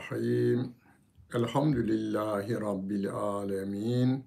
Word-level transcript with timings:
Bismillahirrahmanirrahim. 0.00 0.74
Elhamdülillahi 1.34 2.60
Rabbil 2.60 3.10
alemin. 3.10 4.24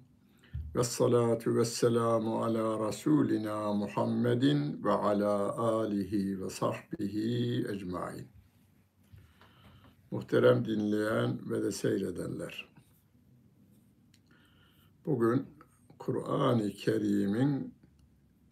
Ve 0.74 0.84
salatu 0.84 1.56
ve 1.56 1.64
selamu 1.64 2.44
ala 2.44 2.88
Resulina 2.88 3.72
Muhammedin 3.72 4.84
ve 4.84 4.90
ala 4.92 5.58
alihi 5.58 6.42
ve 6.42 6.50
sahbihi 6.50 7.66
ecmain. 7.68 8.28
Muhterem 10.10 10.64
dinleyen 10.64 11.50
ve 11.50 11.62
de 11.62 11.72
seyredenler. 11.72 12.68
Bugün 15.06 15.46
Kur'an-ı 15.98 16.70
Kerim'in 16.70 17.74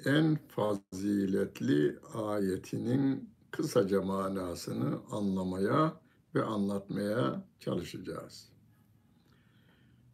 en 0.04 0.38
faziletli 0.48 1.98
ayetinin 2.14 3.30
kısaca 3.50 4.02
manasını 4.02 5.00
anlamaya 5.10 6.01
ve 6.34 6.42
anlatmaya 6.42 7.44
çalışacağız. 7.60 8.52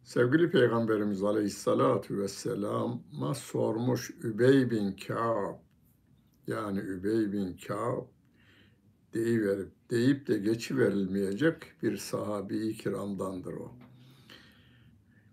Sevgili 0.03 0.51
Peygamberimiz 0.51 1.23
Aleyhisselatü 1.23 2.17
Vesselam'a 2.17 3.33
sormuş 3.33 4.11
Übey 4.23 4.71
bin 4.71 4.91
Ka'b, 4.91 5.59
yani 6.47 6.79
Übey 6.79 7.31
bin 7.31 7.57
Ka'b 7.67 8.07
deyiverip, 9.13 9.71
deyip 9.89 10.27
de 10.27 10.37
geçiverilmeyecek 10.37 11.55
bir 11.83 11.97
sahabi-i 11.97 12.77
kiramdandır 12.77 13.53
o. 13.53 13.71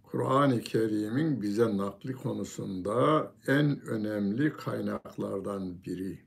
Kur'an-ı 0.03 0.61
Kerim'in 0.61 1.42
bize 1.42 1.77
nakli 1.77 2.12
konusunda 2.12 3.33
en 3.47 3.80
önemli 3.80 4.53
kaynaklardan 4.53 5.84
biri 5.84 6.19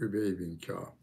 Übey 0.00 0.38
bin 0.38 0.58
Ka'b 0.58 1.01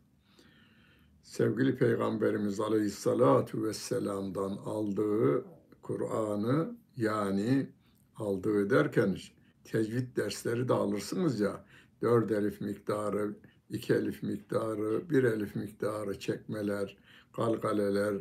sevgili 1.30 1.76
Peygamberimiz 1.76 2.60
Aleyhisselatü 2.60 3.64
Vesselam'dan 3.64 4.58
aldığı 4.66 5.46
Kur'an'ı 5.82 6.76
yani 6.98 7.70
aldığı 8.16 8.70
derken 8.70 9.18
tecvid 9.64 10.16
dersleri 10.16 10.68
de 10.68 10.74
alırsınız 10.74 11.40
ya 11.40 11.66
dört 12.02 12.32
elif 12.32 12.62
miktarı, 12.62 13.36
iki 13.70 13.94
elif 13.94 14.24
miktarı, 14.24 15.10
bir 15.10 15.24
elif 15.24 15.56
miktarı 15.56 16.20
çekmeler, 16.20 16.98
kalkaleler, 17.34 18.16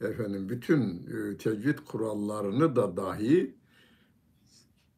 efendim 0.00 0.48
bütün 0.48 1.06
e, 1.06 1.36
tecvid 1.36 1.78
kurallarını 1.78 2.76
da 2.76 2.96
dahi 2.96 3.54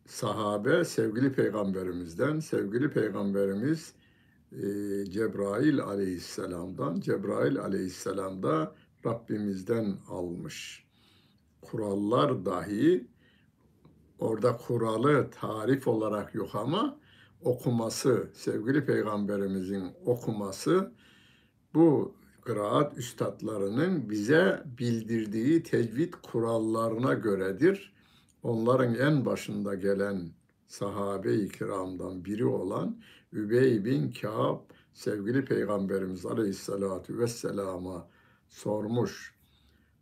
sahabe 0.07 0.85
sevgili 0.85 1.33
peygamberimizden, 1.33 2.41
sevgili 2.41 2.91
peygamberimiz 2.91 3.95
Cebrail 5.11 5.81
aleyhisselamdan, 5.81 7.01
Cebrail 7.01 7.59
aleyhisselam 7.59 8.43
da 8.43 8.75
Rabbimizden 9.07 9.97
almış. 10.09 10.87
Kurallar 11.63 12.45
dahi 12.45 13.07
orada 14.19 14.57
kuralı 14.57 15.31
tarif 15.31 15.89
olarak 15.89 16.35
yok 16.35 16.55
ama 16.55 16.99
okuması, 17.45 18.31
sevgili 18.35 18.87
peygamberimizin 18.87 19.93
okuması 20.07 20.93
bu 21.75 22.15
kıraat 22.41 22.99
üstadlarının 22.99 24.11
bize 24.11 24.63
bildirdiği 24.79 25.63
tecvid 25.63 26.15
kurallarına 26.23 27.15
göredir. 27.15 27.93
Onların 28.43 28.95
en 28.95 29.25
başında 29.25 29.75
gelen 29.75 30.31
sahabe-i 30.73 31.49
kiramdan 31.49 32.25
biri 32.25 32.47
olan 32.47 32.97
Übey 33.33 33.85
bin 33.85 34.13
Ka'b 34.13 34.61
sevgili 34.93 35.45
Peygamberimiz 35.45 36.27
Aleyhisselatü 36.27 37.19
Vesselam'a 37.19 38.09
sormuş. 38.49 39.35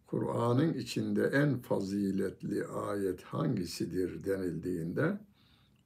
Kur'an'ın 0.06 0.72
içinde 0.72 1.24
en 1.24 1.58
faziletli 1.58 2.66
ayet 2.66 3.22
hangisidir 3.22 4.24
denildiğinde 4.24 5.18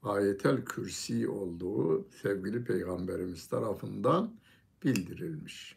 ayetel 0.03 0.65
kürsi 0.65 1.29
olduğu 1.29 2.09
sevgili 2.23 2.65
Peygamberimiz 2.65 3.47
tarafından 3.47 4.35
bildirilmiş. 4.85 5.77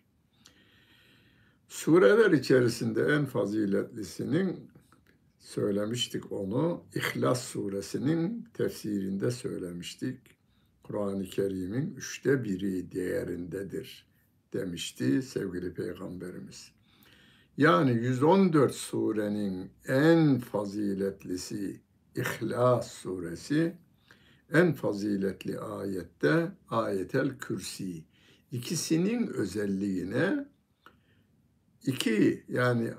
Sureler 1.67 2.31
içerisinde 2.31 3.01
en 3.01 3.25
faziletlisinin 3.25 4.69
söylemiştik 5.47 6.31
onu. 6.31 6.83
İhlas 6.95 7.43
suresinin 7.43 8.47
tefsirinde 8.53 9.31
söylemiştik. 9.31 10.19
Kur'an-ı 10.83 11.23
Kerim'in 11.23 11.95
üçte 11.95 12.43
biri 12.43 12.91
değerindedir 12.91 14.07
demişti 14.53 15.21
sevgili 15.21 15.73
Peygamberimiz. 15.73 16.71
Yani 17.57 17.91
114 17.91 18.75
surenin 18.75 19.71
en 19.87 20.39
faziletlisi 20.39 21.81
İhlas 22.15 22.91
suresi, 22.91 23.77
en 24.53 24.73
faziletli 24.73 25.59
ayette 25.59 26.51
ayetel 26.69 27.37
kürsi. 27.37 28.03
İkisinin 28.51 29.27
özelliğine 29.27 30.45
iki 31.87 32.43
yani 32.47 32.93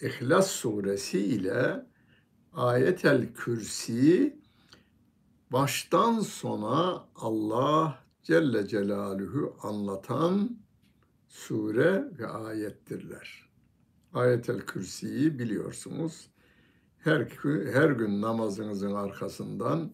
İhlas 0.00 0.50
suresi 0.50 1.18
ile 1.18 1.86
ayetel 2.52 3.34
kürsi 3.34 4.36
baştan 5.52 6.20
sona 6.20 7.08
Allah 7.14 7.98
Celle 8.22 8.66
Celaluhu 8.66 9.56
anlatan 9.62 10.58
sure 11.28 12.18
ve 12.18 12.26
ayettirler. 12.26 13.48
Ayetel 14.12 14.60
Kürsi'yi 14.60 15.38
biliyorsunuz. 15.38 16.30
Her, 16.98 17.28
her 17.72 17.90
gün 17.90 18.20
namazınızın 18.20 18.92
arkasından 18.92 19.92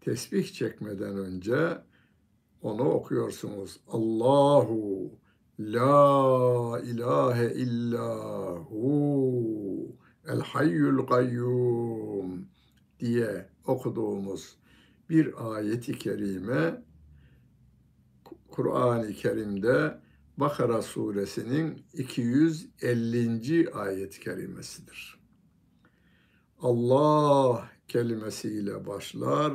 tesbih 0.00 0.52
çekmeden 0.52 1.16
önce 1.16 1.78
onu 2.62 2.82
okuyorsunuz. 2.82 3.80
Allahu 3.88 5.10
La 5.58 6.80
ilahe 6.80 7.52
illahu 7.54 8.82
el 10.28 10.40
hayyul 10.40 11.06
kayyum 11.06 12.46
diye 13.00 13.48
okuduğumuz 13.66 14.56
bir 15.10 15.54
ayeti 15.54 15.98
kerime 15.98 16.82
Kur'an-ı 18.48 19.12
Kerim'de 19.12 20.00
Bakara 20.36 20.82
suresinin 20.82 21.82
250. 21.92 23.70
ayet 23.72 24.20
kerimesidir. 24.20 25.18
Allah 26.60 27.70
kelimesiyle 27.88 28.86
başlar, 28.86 29.52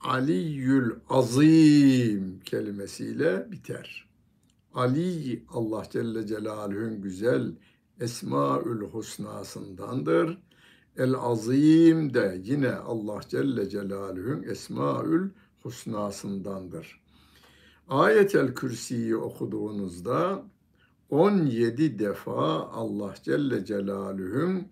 Aliyyül 0.00 0.94
Azim 1.08 2.40
kelimesiyle 2.40 3.52
biter. 3.52 4.09
Ali 4.74 5.44
Allah 5.48 5.84
Celle 5.90 6.26
Celaluhu'nun 6.26 7.00
güzel 7.02 7.54
Esmaül 8.00 8.80
Husnasındandır. 8.80 10.38
El 10.96 11.14
Azim 11.14 12.14
de 12.14 12.40
yine 12.44 12.72
Allah 12.72 13.20
Celle 13.28 13.68
Celaluhu'nun 13.68 14.42
Esmaül 14.42 15.30
Husnasındandır. 15.62 17.00
Ayetel 17.88 18.54
Kürsi'yi 18.54 19.16
okuduğunuzda 19.16 20.42
17 21.10 21.98
defa 21.98 22.68
Allah 22.68 23.14
Celle 23.22 23.64
Celaluhu'nun 23.64 24.68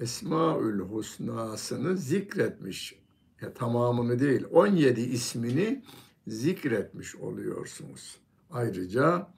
Esmaül 0.00 0.80
Husnasını 0.80 1.96
zikretmiş. 1.96 2.98
Ya, 3.40 3.54
tamamını 3.54 4.18
değil, 4.18 4.44
17 4.52 5.00
ismini 5.00 5.82
zikretmiş 6.26 7.16
oluyorsunuz. 7.16 8.25
Ayrıca 8.50 9.28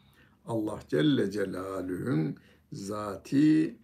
Allah 0.46 0.80
Celle 0.88 1.30
Celaluhu'nun 1.30 2.36
zati 2.72 3.78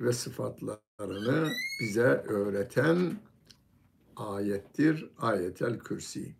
ve 0.00 0.12
sıfatlarını 0.12 1.48
bize 1.80 2.24
öğreten 2.28 3.20
ayettir. 4.16 5.10
Ayetel 5.18 5.78
Kürsi. 5.78 6.34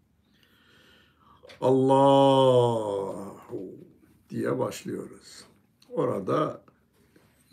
Allahu 1.60 3.38
diye 4.30 4.58
başlıyoruz. 4.58 5.44
Orada 5.90 6.62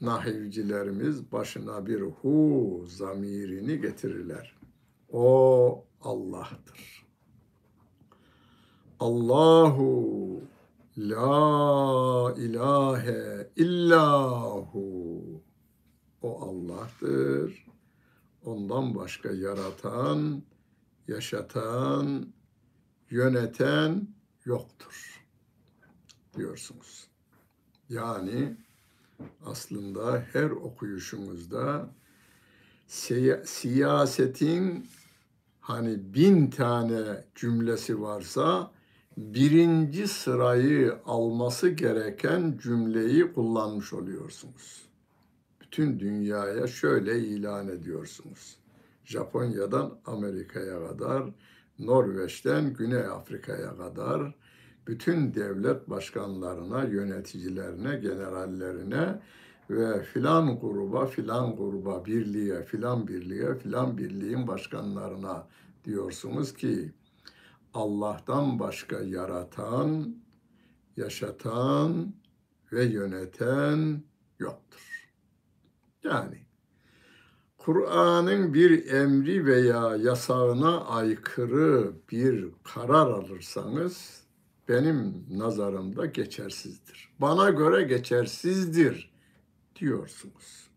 nahivcilerimiz 0.01 1.31
başına 1.31 1.85
bir 1.85 2.01
hu 2.01 2.85
zamirini 2.87 3.81
getirirler. 3.81 4.55
O 5.11 5.85
Allah'tır. 6.01 7.05
Allahu 8.99 10.41
La 10.97 12.33
ilahe 12.37 13.49
illahu. 13.55 15.43
O 16.21 16.41
Allah'tır. 16.49 17.65
Ondan 18.43 18.95
başka 18.95 19.31
yaratan, 19.31 20.43
yaşatan, 21.07 22.33
yöneten 23.09 24.07
yoktur 24.45 25.25
diyorsunuz. 26.37 27.07
Yani 27.89 28.57
aslında 29.45 30.25
her 30.33 30.49
okuyuşumuzda 30.49 31.89
siya- 32.87 33.45
siyasetin 33.45 34.87
hani 35.59 36.13
bin 36.13 36.49
tane 36.49 37.25
cümlesi 37.35 38.01
varsa 38.01 38.71
birinci 39.17 40.07
sırayı 40.07 40.95
alması 41.05 41.69
gereken 41.69 42.57
cümleyi 42.63 43.33
kullanmış 43.33 43.93
oluyorsunuz. 43.93 44.85
Bütün 45.61 45.99
dünyaya 45.99 46.67
şöyle 46.67 47.19
ilan 47.19 47.67
ediyorsunuz. 47.67 48.57
Japonya'dan 49.05 49.97
Amerika'ya 50.05 50.87
kadar, 50.87 51.23
Norveç'ten 51.79 52.73
Güney 52.73 53.05
Afrika'ya 53.05 53.77
kadar 53.77 54.35
bütün 54.87 55.33
devlet 55.33 55.89
başkanlarına, 55.89 56.83
yöneticilerine, 56.83 57.95
generallerine 57.95 59.19
ve 59.69 60.03
filan 60.03 60.59
gruba, 60.59 61.05
filan 61.05 61.55
gruba, 61.55 62.05
birliğe, 62.05 62.63
filan 62.63 63.07
birliğe, 63.07 63.55
filan 63.55 63.97
birliğin 63.97 64.47
başkanlarına 64.47 65.47
diyorsunuz 65.85 66.53
ki 66.53 66.91
Allah'tan 67.75 68.59
başka 68.59 68.99
yaratan, 68.99 70.15
yaşatan 70.97 72.15
ve 72.71 72.83
yöneten 72.85 74.03
yoktur. 74.39 75.11
Yani 76.03 76.45
Kur'an'ın 77.57 78.53
bir 78.53 78.87
emri 78.87 79.45
veya 79.45 79.95
yasağına 79.95 80.85
aykırı 80.85 81.93
bir 82.11 82.49
karar 82.63 83.11
alırsanız 83.11 84.23
benim 84.69 85.25
nazarımda 85.29 86.05
geçersizdir. 86.05 87.09
Bana 87.19 87.49
göre 87.49 87.83
geçersizdir 87.83 89.13
diyorsunuz. 89.75 90.69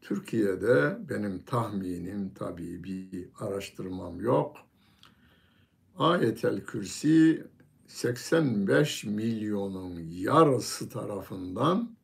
Türkiye'de 0.00 0.98
benim 1.10 1.42
tahminim 1.42 2.34
tabii 2.34 2.84
bir 2.84 3.28
araştırmam 3.40 4.20
yok. 4.20 4.67
Ayetel 5.98 6.60
Kürsi 6.60 7.46
85 7.86 9.04
milyonun 9.04 10.00
yarısı 10.00 10.88
tarafından 10.88 11.96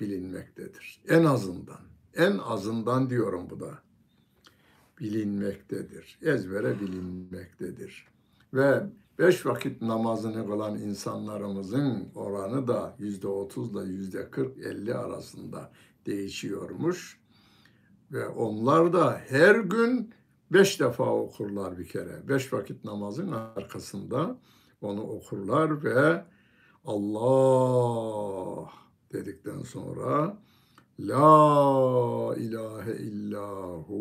bilinmektedir. 0.00 1.00
En 1.08 1.24
azından. 1.24 1.80
En 2.14 2.38
azından 2.38 3.10
diyorum 3.10 3.50
bu 3.50 3.60
da. 3.60 3.78
Bilinmektedir. 5.00 6.18
Ezbere 6.22 6.80
bilinmektedir. 6.80 8.06
Ve 8.54 8.86
beş 9.18 9.46
vakit 9.46 9.82
namazını 9.82 10.46
kılan 10.46 10.78
insanlarımızın 10.78 12.08
oranı 12.14 12.68
da 12.68 12.96
yüzde 12.98 13.28
otuzla 13.28 13.84
yüzde 13.84 14.30
kırk 14.30 14.58
elli 14.58 14.94
arasında 14.94 15.72
değişiyormuş. 16.06 17.20
Ve 18.12 18.28
onlar 18.28 18.92
da 18.92 19.20
her 19.28 19.56
gün 19.56 20.14
beş 20.54 20.80
defa 20.80 21.04
okurlar 21.04 21.78
bir 21.78 21.88
kere. 21.88 22.28
Beş 22.28 22.52
vakit 22.52 22.84
namazın 22.84 23.32
arkasında 23.32 24.38
onu 24.80 25.02
okurlar 25.02 25.84
ve 25.84 26.24
Allah 26.84 28.70
dedikten 29.12 29.62
sonra 29.62 30.38
La 31.00 32.34
ilahe 32.36 32.96
illahu 32.96 33.98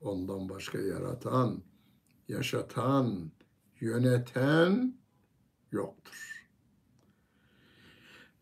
ondan 0.00 0.48
başka 0.48 0.78
yaratan, 0.78 1.62
yaşatan, 2.28 3.32
yöneten 3.80 4.94
yoktur. 5.72 6.48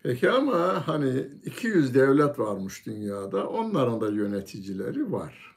Peki 0.03 0.31
ama 0.31 0.89
hani 0.89 1.29
200 1.45 1.95
devlet 1.95 2.39
varmış 2.39 2.87
dünyada, 2.87 3.49
onların 3.49 4.01
da 4.01 4.09
yöneticileri 4.09 5.13
var. 5.13 5.50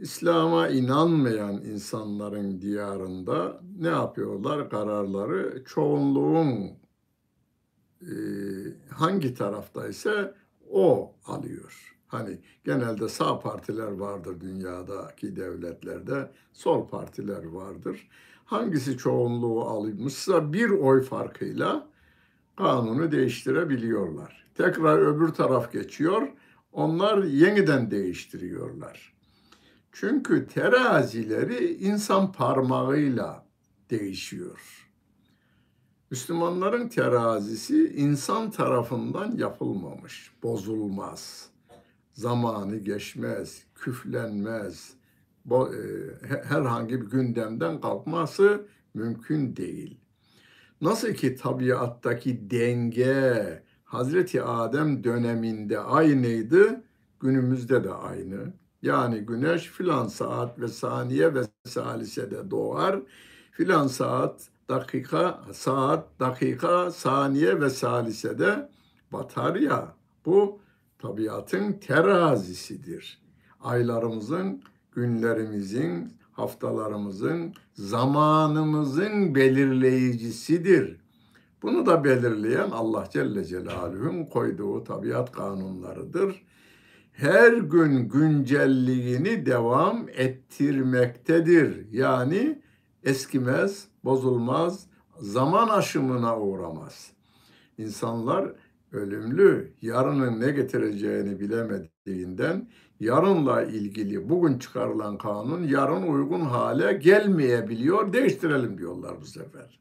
İslam'a 0.00 0.68
inanmayan 0.68 1.62
insanların 1.64 2.60
diyarında 2.60 3.60
ne 3.78 3.88
yapıyorlar? 3.88 4.70
Kararları 4.70 5.64
çoğunluğun 5.64 6.70
e, 8.02 8.14
hangi 8.90 9.34
taraftaysa 9.34 10.34
o 10.70 11.14
alıyor. 11.26 11.96
Hani 12.06 12.38
genelde 12.64 13.08
sağ 13.08 13.38
partiler 13.40 13.92
vardır 13.92 14.40
dünyadaki 14.40 15.36
devletlerde, 15.36 16.30
sol 16.52 16.88
partiler 16.88 17.44
vardır. 17.44 18.08
Hangisi 18.44 18.96
çoğunluğu 18.96 19.60
almışsa 19.60 20.52
bir 20.52 20.70
oy 20.70 21.02
farkıyla 21.02 21.88
kanunu 22.56 23.12
değiştirebiliyorlar. 23.12 24.46
Tekrar 24.54 24.98
öbür 24.98 25.28
taraf 25.28 25.72
geçiyor, 25.72 26.28
onlar 26.72 27.24
yeniden 27.24 27.90
değiştiriyorlar. 27.90 29.17
Çünkü 29.92 30.46
terazileri 30.46 31.74
insan 31.74 32.32
parmağıyla 32.32 33.46
değişiyor. 33.90 34.88
Müslümanların 36.10 36.88
terazisi 36.88 37.88
insan 37.96 38.50
tarafından 38.50 39.36
yapılmamış, 39.36 40.32
bozulmaz. 40.42 41.50
Zamanı 42.12 42.76
geçmez, 42.76 43.62
küflenmez, 43.74 44.94
e, 45.50 45.56
herhangi 46.44 47.00
bir 47.00 47.06
gündemden 47.06 47.80
kalkması 47.80 48.68
mümkün 48.94 49.56
değil. 49.56 50.00
Nasıl 50.80 51.12
ki 51.12 51.36
tabiattaki 51.36 52.50
denge 52.50 53.62
Hazreti 53.84 54.42
Adem 54.42 55.04
döneminde 55.04 55.78
aynıydı, 55.78 56.84
günümüzde 57.20 57.84
de 57.84 57.92
aynı. 57.92 58.52
Yani 58.82 59.18
güneş 59.18 59.62
filan 59.62 60.06
saat 60.06 60.60
ve 60.60 60.68
saniye 60.68 61.34
ve 61.34 61.42
salisede 61.64 62.50
doğar, 62.50 63.00
filan 63.50 63.86
saat 63.86 64.48
dakika, 64.68 65.40
saat, 65.52 66.20
dakika, 66.20 66.90
saniye 66.90 67.60
ve 67.60 67.70
salisede 67.70 68.70
batar 69.12 69.54
ya. 69.54 69.94
Bu 70.26 70.60
tabiatın 70.98 71.72
terazisidir. 71.72 73.22
Aylarımızın, 73.60 74.62
günlerimizin, 74.92 76.12
haftalarımızın, 76.32 77.54
zamanımızın 77.74 79.34
belirleyicisidir. 79.34 81.00
Bunu 81.62 81.86
da 81.86 82.04
belirleyen 82.04 82.70
Allah 82.70 83.08
Celle 83.12 83.44
Celaluhu'nun 83.44 84.24
koyduğu 84.24 84.84
tabiat 84.84 85.32
kanunlarıdır. 85.32 86.42
Her 87.18 87.52
gün 87.52 88.08
güncelliğini 88.08 89.46
devam 89.46 90.08
ettirmektedir. 90.08 91.92
Yani 91.92 92.62
eskimez, 93.04 93.88
bozulmaz, 94.04 94.86
zaman 95.20 95.68
aşımına 95.68 96.40
uğramaz. 96.40 97.12
İnsanlar 97.78 98.52
ölümlü, 98.92 99.72
yarının 99.82 100.40
ne 100.40 100.50
getireceğini 100.50 101.40
bilemediğinden 101.40 102.68
yarınla 103.00 103.62
ilgili 103.62 104.28
bugün 104.28 104.58
çıkarılan 104.58 105.18
kanun 105.18 105.62
yarın 105.62 106.02
uygun 106.02 106.40
hale 106.40 106.92
gelmeyebiliyor, 106.92 108.12
değiştirelim 108.12 108.78
diyorlar 108.78 109.20
bu 109.20 109.26
sefer. 109.26 109.80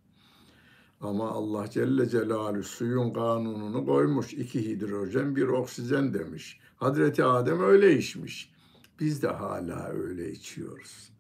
Ama 1.01 1.29
Allah 1.29 1.70
Celle 1.70 2.10
Celaluhu 2.10 2.63
suyun 2.63 3.13
kanununu 3.13 3.86
koymuş. 3.86 4.34
iki 4.34 4.70
hidrojen, 4.70 5.36
bir 5.36 5.48
oksijen 5.48 6.13
demiş. 6.13 6.60
Hazreti 6.77 7.24
Adem 7.24 7.63
öyle 7.63 7.98
içmiş. 7.98 8.53
Biz 9.00 9.24
de 9.24 9.27
hala 9.27 9.89
öyle 9.89 10.31
içiyoruz. 10.31 11.12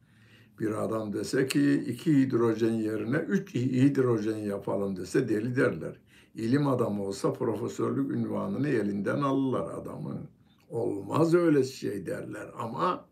Bir 0.59 0.71
adam 0.83 1.13
dese 1.13 1.47
ki 1.47 1.73
iki 1.87 2.17
hidrojen 2.17 2.73
yerine 2.73 3.17
üç 3.17 3.55
hidrojen 3.55 4.37
yapalım 4.37 4.97
dese 4.97 5.29
deli 5.29 5.55
derler. 5.55 5.95
İlim 6.35 6.67
adamı 6.67 7.03
olsa 7.03 7.33
profesörlük 7.33 8.11
ünvanını 8.11 8.67
elinden 8.67 9.21
alırlar 9.21 9.81
adamın. 9.81 10.29
Olmaz 10.69 11.33
öyle 11.33 11.63
şey 11.63 12.05
derler 12.05 12.49
ama 12.59 13.05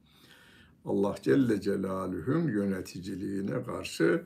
Allah 0.85 1.15
Celle 1.21 1.61
Celaluhu'nun 1.61 2.47
yöneticiliğine 2.47 3.63
karşı 3.63 4.25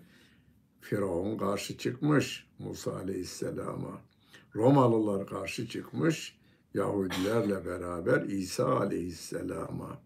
Firavun 0.81 1.38
karşı 1.38 1.77
çıkmış 1.77 2.47
Musa 2.59 2.95
Aleyhisselam'a. 2.95 4.01
Romalılar 4.55 5.27
karşı 5.27 5.67
çıkmış 5.67 6.38
Yahudilerle 6.73 7.65
beraber 7.65 8.21
İsa 8.21 8.79
Aleyhisselam'a. 8.79 10.01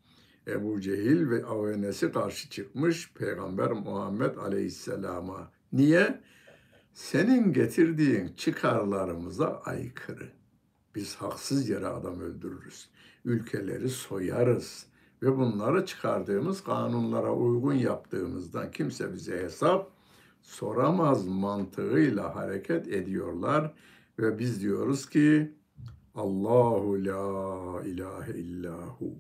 Ebu 0.48 0.82
Cehil 0.82 1.30
ve 1.30 1.46
avenesi 1.46 2.12
karşı 2.12 2.50
çıkmış 2.50 3.14
Peygamber 3.14 3.72
Muhammed 3.72 4.36
Aleyhisselam'a. 4.36 5.52
Niye? 5.74 6.22
Senin 6.94 7.54
getirdiğin 7.54 8.34
çıkarlarımıza 8.38 9.62
aykırı. 9.66 10.32
Biz 10.96 11.16
haksız 11.16 11.70
yere 11.70 11.88
adam 11.88 12.20
öldürürüz. 12.20 12.90
Ülkeleri 13.26 13.90
soyarız. 13.90 14.86
Ve 15.22 15.38
bunları 15.38 15.86
çıkardığımız 15.86 16.64
kanunlara 16.64 17.34
uygun 17.34 17.74
yaptığımızdan 17.74 18.72
kimse 18.72 19.14
bize 19.14 19.44
hesap 19.44 19.92
soramaz 20.42 21.28
mantığıyla 21.28 22.36
hareket 22.36 22.88
ediyorlar 22.88 23.74
Ve 24.20 24.40
biz 24.40 24.62
diyoruz 24.62 25.10
ki 25.10 25.54
Allahu 26.16 27.06
la 27.06 27.84
ilahe 27.86 28.40
illahu. 28.40 29.16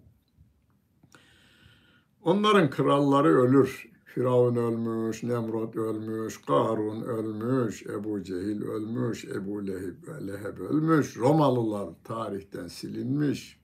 Onların 2.21 2.69
kralları 2.69 3.27
ölür. 3.27 3.93
Firavun 4.05 4.55
ölmüş, 4.55 5.23
Nemrut 5.23 5.75
ölmüş, 5.75 6.41
Karun 6.41 7.01
ölmüş, 7.01 7.85
Ebu 7.85 8.23
Cehil 8.23 8.63
ölmüş, 8.63 9.25
Ebu 9.25 9.67
Leheb, 9.67 10.27
Leheb 10.27 10.57
ölmüş. 10.57 11.17
Romalılar 11.17 11.89
tarihten 12.03 12.67
silinmiş. 12.67 13.59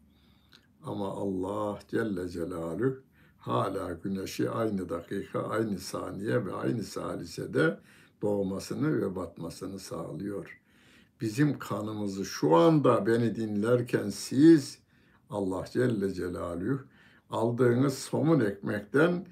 Ama 0.83 1.07
Allah 1.07 1.79
Celle 1.87 2.29
Celaluhu 2.29 2.95
hala 3.39 3.93
güneşi 3.93 4.49
aynı 4.49 4.89
dakika, 4.89 5.43
aynı 5.43 5.79
saniye 5.79 6.45
ve 6.45 6.53
aynı 6.53 6.83
salisede 6.83 7.79
doğmasını 8.21 9.01
ve 9.01 9.15
batmasını 9.15 9.79
sağlıyor. 9.79 10.58
Bizim 11.21 11.59
kanımızı 11.59 12.25
şu 12.25 12.55
anda 12.55 13.05
beni 13.05 13.35
dinlerken 13.35 14.09
siz 14.09 14.79
Allah 15.29 15.65
Celle 15.71 16.13
Celaluhu 16.13 16.79
aldığınız 17.29 17.97
somun 17.97 18.39
ekmekten 18.39 19.25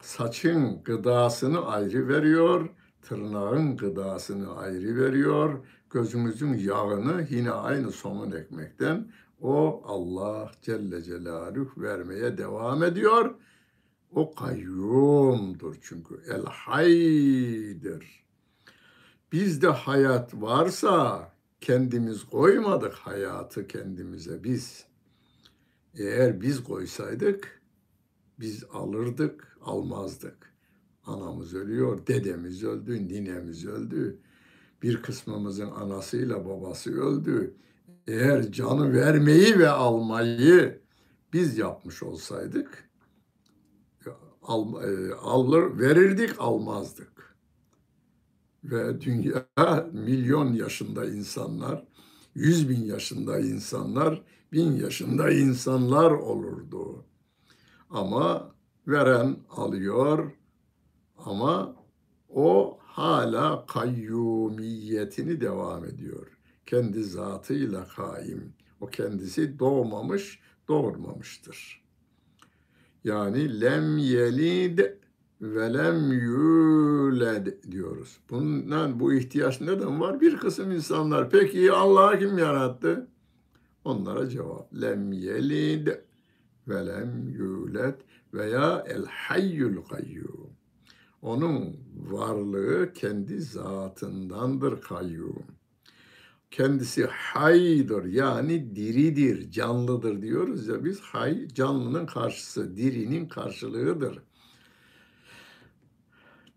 saçın 0.00 0.82
gıdasını 0.84 1.66
ayrı 1.66 2.08
veriyor, 2.08 2.68
tırnağın 3.02 3.76
gıdasını 3.76 4.56
ayrı 4.56 4.96
veriyor, 4.96 5.66
gözümüzün 5.90 6.54
yağını 6.54 7.26
yine 7.30 7.50
aynı 7.50 7.92
somun 7.92 8.32
ekmekten 8.32 9.12
o 9.40 9.82
Allah 9.86 10.52
Celle 10.62 11.02
Celaluhu 11.02 11.82
vermeye 11.82 12.38
devam 12.38 12.82
ediyor. 12.82 13.34
O 14.14 14.34
kayyumdur 14.34 15.76
çünkü. 15.82 16.22
El 16.28 16.44
haydir. 16.44 18.24
Bizde 19.32 19.68
hayat 19.68 20.34
varsa 20.34 21.31
kendimiz 21.62 22.24
koymadık 22.24 22.92
hayatı 22.92 23.66
kendimize 23.66 24.44
biz. 24.44 24.84
Eğer 25.98 26.40
biz 26.40 26.64
koysaydık 26.64 27.62
biz 28.40 28.64
alırdık, 28.72 29.56
almazdık. 29.60 30.52
Anamız 31.06 31.54
ölüyor, 31.54 32.06
dedemiz 32.06 32.64
öldü, 32.64 33.08
ninemiz 33.08 33.66
öldü. 33.66 34.18
Bir 34.82 35.02
kısmımızın 35.02 35.70
anasıyla 35.70 36.46
babası 36.46 37.02
öldü. 37.02 37.54
Eğer 38.06 38.52
canı 38.52 38.92
vermeyi 38.92 39.58
ve 39.58 39.68
almayı 39.68 40.80
biz 41.32 41.58
yapmış 41.58 42.02
olsaydık 42.02 42.92
al, 44.42 44.82
e, 44.82 45.14
alır, 45.14 45.78
verirdik, 45.78 46.30
almazdık. 46.38 47.21
Ve 48.64 49.00
dünya 49.00 49.46
milyon 49.92 50.52
yaşında 50.52 51.04
insanlar, 51.04 51.84
yüz 52.34 52.68
bin 52.68 52.84
yaşında 52.84 53.38
insanlar, 53.40 54.22
bin 54.52 54.76
yaşında 54.76 55.30
insanlar 55.30 56.10
olurdu. 56.10 57.04
Ama 57.90 58.54
veren 58.86 59.36
alıyor 59.50 60.30
ama 61.16 61.76
o 62.28 62.78
hala 62.80 63.66
kayyumiyetini 63.66 65.40
devam 65.40 65.84
ediyor. 65.84 66.26
Kendi 66.66 67.04
zatıyla 67.04 67.86
kaim. 67.88 68.52
O 68.80 68.86
kendisi 68.86 69.58
doğmamış, 69.58 70.40
doğurmamıştır. 70.68 71.82
Yani 73.04 73.60
lem 73.60 73.98
yelid 73.98 74.78
ve 75.42 75.74
lem 75.74 76.12
yuled 76.12 77.46
diyoruz. 77.70 78.18
Bundan 78.30 79.00
bu 79.00 79.14
ihtiyaç 79.14 79.60
neden 79.60 80.00
var? 80.00 80.20
Bir 80.20 80.36
kısım 80.36 80.70
insanlar 80.70 81.30
peki 81.30 81.72
Allah 81.72 82.18
kim 82.18 82.38
yarattı? 82.38 83.08
Onlara 83.84 84.28
cevap 84.28 84.74
lem 84.80 85.12
yelid 85.12 85.88
ve 86.68 86.86
lem 86.86 87.28
yuled 87.28 87.94
veya 88.34 88.84
el 88.88 89.04
hayyul 89.06 89.82
kayyum. 89.82 90.50
Onun 91.22 91.76
varlığı 91.96 92.92
kendi 92.92 93.40
zatındandır 93.40 94.80
kayyum. 94.80 95.44
Kendisi 96.50 97.06
haydır 97.06 98.04
yani 98.04 98.76
diridir, 98.76 99.50
canlıdır 99.50 100.22
diyoruz 100.22 100.68
ya 100.68 100.84
biz 100.84 101.00
hay 101.00 101.48
canlının 101.48 102.06
karşısı, 102.06 102.76
dirinin 102.76 103.28
karşılığıdır. 103.28 104.22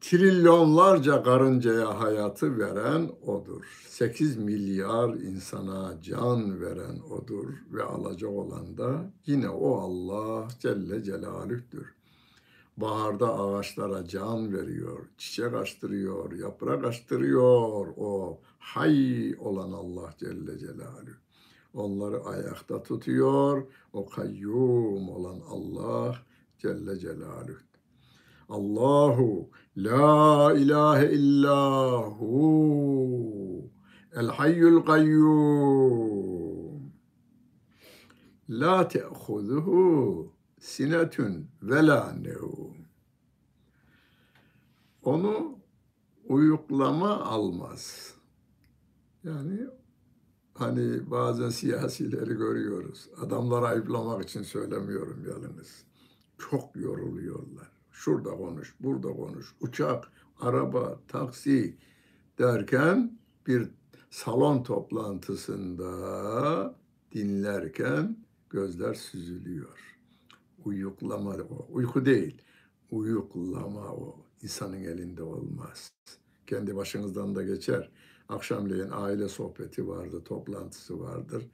Trilyonlarca 0.09 1.23
karıncaya 1.23 1.99
hayatı 1.99 2.57
veren 2.59 3.09
odur. 3.25 3.63
8 3.87 4.37
milyar 4.37 5.09
insana 5.13 6.01
can 6.01 6.61
veren 6.61 6.99
odur 6.99 7.53
ve 7.71 7.83
alacak 7.83 8.29
olan 8.29 8.77
da 8.77 9.11
yine 9.25 9.49
o 9.49 9.75
Allah 9.75 10.47
Celle 10.59 11.03
Celaluh'tür. 11.03 11.93
Baharda 12.77 13.39
ağaçlara 13.39 14.07
can 14.07 14.53
veriyor, 14.53 14.99
çiçek 15.17 15.53
açtırıyor, 15.53 16.31
yaprak 16.31 16.85
açtırıyor 16.85 17.87
o 17.97 18.39
hay 18.59 19.35
olan 19.39 19.71
Allah 19.71 20.13
Celle 20.19 20.59
Celaluhu. 20.59 21.15
Onları 21.73 22.23
ayakta 22.23 22.83
tutuyor. 22.83 23.67
O 23.93 24.09
kayyum 24.09 25.09
olan 25.09 25.39
Allah 25.49 26.15
Celle 26.57 26.99
Celaluhu. 26.99 27.74
Allahu 28.49 29.49
la 29.77 30.53
ilahe 30.53 31.11
illahu 31.11 32.35
el 34.15 34.27
hayyul 34.27 34.85
kayyum 34.85 36.45
la 38.49 38.87
te'huzuhu 38.87 40.31
sinetun 40.59 41.47
ve 41.61 41.87
la 41.87 42.13
nevm. 42.13 42.75
Onu 45.03 45.59
uyuklama 46.27 47.21
almaz. 47.21 48.13
Yani 49.23 49.59
hani 50.53 51.11
bazen 51.11 51.49
siyasileri 51.49 52.33
görüyoruz. 52.33 53.09
Adamları 53.21 53.65
ayıplamak 53.65 54.23
için 54.23 54.43
söylemiyorum 54.43 55.25
yalnız. 55.27 55.85
Çok 56.37 56.75
yoruluyorlar. 56.75 57.74
Şurada 57.95 58.29
konuş, 58.29 58.75
burada 58.79 59.07
konuş. 59.07 59.55
Uçak, 59.61 60.11
araba, 60.39 60.99
taksi 61.07 61.77
derken 62.39 63.19
bir 63.47 63.69
salon 64.09 64.63
toplantısında 64.63 66.75
dinlerken 67.11 68.17
gözler 68.49 68.93
süzülüyor. 68.93 69.97
Uyuklama 70.65 71.31
o. 71.31 71.67
Uyku 71.69 72.05
değil. 72.05 72.41
Uyuklama 72.91 73.93
o. 73.93 74.25
insanın 74.41 74.83
elinde 74.83 75.23
olmaz. 75.23 75.91
Kendi 76.47 76.75
başınızdan 76.75 77.35
da 77.35 77.43
geçer. 77.43 77.91
Akşamleyin 78.29 78.89
aile 78.91 79.29
sohbeti 79.29 79.87
vardır, 79.87 80.25
toplantısı 80.25 80.99
vardır. 80.99 81.47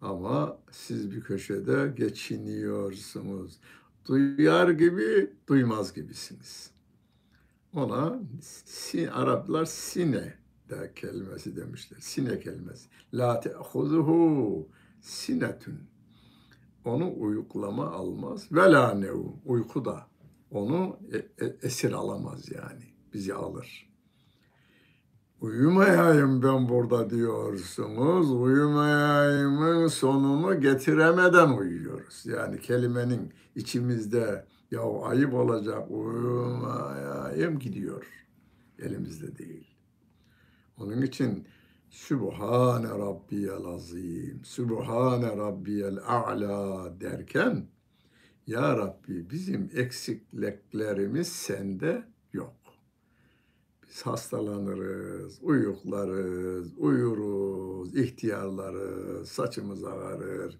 Ama 0.00 0.58
siz 0.70 1.10
bir 1.10 1.20
köşede 1.20 1.92
geçiniyorsunuz. 1.96 3.60
Duyar 4.08 4.68
gibi, 4.68 5.30
duymaz 5.48 5.94
gibisiniz. 5.94 6.70
Ona 7.74 8.18
sin, 8.64 9.06
Araplar 9.06 9.64
sine 9.64 10.34
de 10.70 10.92
kelimesi 10.96 11.56
demişler. 11.56 11.98
Sine 12.00 12.40
kelimesi. 12.40 12.88
La 13.14 13.40
te'huzuhu 13.40 14.68
sinetun. 15.00 15.78
Onu 16.84 17.14
uyuklama 17.18 17.90
almaz. 17.90 18.52
Ve 18.52 18.72
la. 18.72 19.00
Uyku 19.44 19.84
da 19.84 20.06
onu 20.50 20.98
e, 21.12 21.44
e, 21.46 21.56
esir 21.62 21.92
alamaz 21.92 22.50
yani. 22.52 22.84
Bizi 23.12 23.34
alır. 23.34 23.90
Uyumayayım 25.40 26.42
ben 26.42 26.68
burada 26.68 27.10
diyorsunuz. 27.10 28.32
Uyumayayımın 28.32 29.86
sonunu 29.86 30.60
getiremeden 30.60 31.56
uyuyoruz. 32.06 32.26
Yani 32.26 32.60
kelimenin 32.60 33.32
içimizde 33.54 34.44
ya 34.70 34.80
ayıp 35.02 35.34
olacak 35.34 35.90
uyumayayım 35.90 37.58
gidiyor. 37.58 38.06
Elimizde 38.78 39.38
değil. 39.38 39.66
Onun 40.78 41.02
için 41.02 41.46
Sübhane 41.90 42.88
Rabbiyel 42.88 43.64
Azim, 43.64 44.44
Sübhane 44.44 45.36
Rabbiyel 45.36 45.98
A'la 46.06 47.00
derken 47.00 47.66
Ya 48.46 48.76
Rabbi 48.76 49.30
bizim 49.30 49.70
eksikliklerimiz 49.74 51.28
sende 51.28 52.04
yok. 52.32 52.56
Biz 53.82 54.02
hastalanırız, 54.02 55.38
uyuklarız, 55.42 56.72
uyuruz, 56.78 57.96
ihtiyarlarız, 57.96 59.28
saçımız 59.28 59.84
ağrır, 59.84 60.58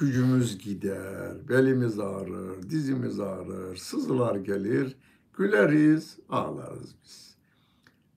gücümüz 0.00 0.58
gider, 0.58 1.48
belimiz 1.48 1.98
ağrır, 1.98 2.70
dizimiz 2.70 3.20
ağrır, 3.20 3.76
sızılar 3.76 4.36
gelir, 4.36 4.96
güleriz, 5.34 6.18
ağlarız 6.28 6.94
biz. 7.04 7.36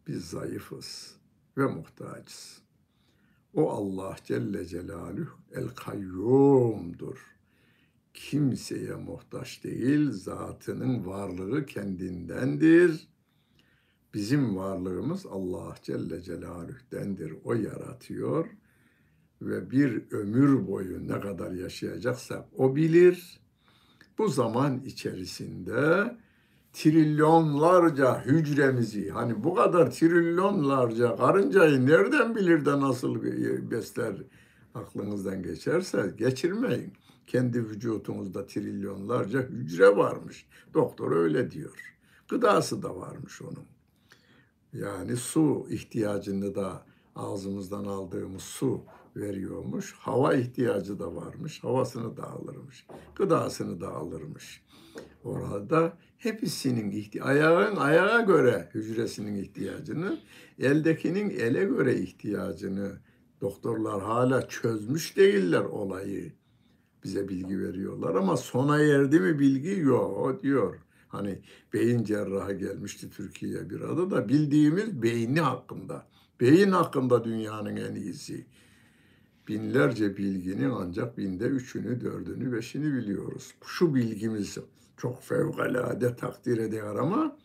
Biz 0.08 0.26
zayıfız 0.26 1.16
ve 1.58 1.66
muhtacız. 1.66 2.62
O 3.54 3.72
Allah 3.72 4.16
Celle 4.24 4.66
Celaluhu 4.66 5.38
El 5.52 5.68
Kayyum'dur. 5.68 7.36
Kimseye 8.14 8.96
muhtaç 8.96 9.64
değil, 9.64 10.12
zatının 10.12 11.06
varlığı 11.06 11.66
kendindendir. 11.66 13.08
Bizim 14.14 14.56
varlığımız 14.56 15.26
Allah 15.26 15.76
Celle 15.82 16.22
Celaluhu'dendir. 16.22 17.34
O 17.44 17.54
yaratıyor 17.54 18.50
ve 19.46 19.72
bir 19.72 20.12
ömür 20.12 20.68
boyu 20.68 21.08
ne 21.08 21.20
kadar 21.20 21.52
yaşayacaksak 21.52 22.46
o 22.58 22.76
bilir. 22.76 23.40
Bu 24.18 24.28
zaman 24.28 24.82
içerisinde 24.86 26.16
trilyonlarca 26.74 28.26
hücremizi 28.26 29.10
hani 29.10 29.44
bu 29.44 29.56
kadar 29.56 29.92
trilyonlarca 29.92 31.16
karıncayı 31.16 31.86
nereden 31.86 32.36
bilir 32.36 32.66
de 32.66 32.80
nasıl 32.80 33.24
besler 33.72 34.16
aklınızdan 34.74 35.44
geçerse 35.44 36.14
geçirmeyin. 36.18 36.94
Kendi 37.28 37.70
vücudunuzda 37.70 38.46
trilyonlarca 38.46 39.40
hücre 39.42 39.98
varmış. 39.98 40.46
Doktor 40.74 41.12
öyle 41.12 41.52
diyor. 41.52 41.96
Gıdası 42.28 42.84
da 42.84 42.96
varmış 42.96 43.42
onun. 43.42 43.66
Yani 44.74 45.18
su 45.18 45.68
ihtiyacını 45.70 46.56
da 46.56 46.86
ağzımızdan 47.16 47.86
aldığımız 47.86 48.42
su 48.42 48.82
veriyormuş. 49.16 49.94
Hava 49.94 50.34
ihtiyacı 50.34 51.00
da 51.00 51.16
varmış. 51.16 51.64
Havasını 51.64 52.18
da 52.18 52.32
alırmış. 52.32 52.88
Gıdasını 53.16 53.82
da 53.82 53.94
alırmış. 53.94 54.64
Orada 55.24 55.98
hepsinin 56.18 56.92
ihti 56.92 57.24
ayağın 57.24 57.76
ayağa 57.76 58.22
göre 58.22 58.70
hücresinin 58.74 59.36
ihtiyacını, 59.36 60.20
eldekinin 60.60 61.30
ele 61.30 61.64
göre 61.64 61.96
ihtiyacını 61.96 63.00
doktorlar 63.42 64.02
hala 64.02 64.48
çözmüş 64.48 65.18
değiller 65.18 65.64
olayı. 65.64 66.34
Bize 67.04 67.30
bilgi 67.30 67.60
veriyorlar 67.60 68.16
ama 68.16 68.38
sona 68.38 68.80
erdi 68.80 69.20
mi 69.20 69.40
bilgi 69.40 69.80
yok 69.80 70.44
diyor. 70.44 70.80
Hani 71.08 71.42
beyin 71.74 72.04
cerrahı 72.04 72.54
gelmişti 72.54 73.10
Türkiye'ye 73.10 73.70
bir 73.70 73.82
adı 73.82 74.12
da 74.12 74.30
bildiğimiz 74.30 75.02
beyni 75.02 75.42
hakkında. 75.42 76.08
Beyin 76.40 76.72
hakkında 76.72 77.24
dünyanın 77.24 77.76
en 77.76 77.96
iyisi. 77.96 78.46
Binlerce 79.48 80.18
bilginin 80.18 80.70
ancak 80.70 81.18
binde 81.18 81.46
üçünü, 81.46 82.02
dördünü, 82.02 82.54
beşini 82.54 82.94
biliyoruz. 82.94 83.54
Şu 83.66 83.96
bilgimiz 83.96 84.58
çok 84.98 85.24
fevkalade 85.24 86.16
takdir 86.16 86.58
ediyor 86.58 86.96
ama 86.96 87.38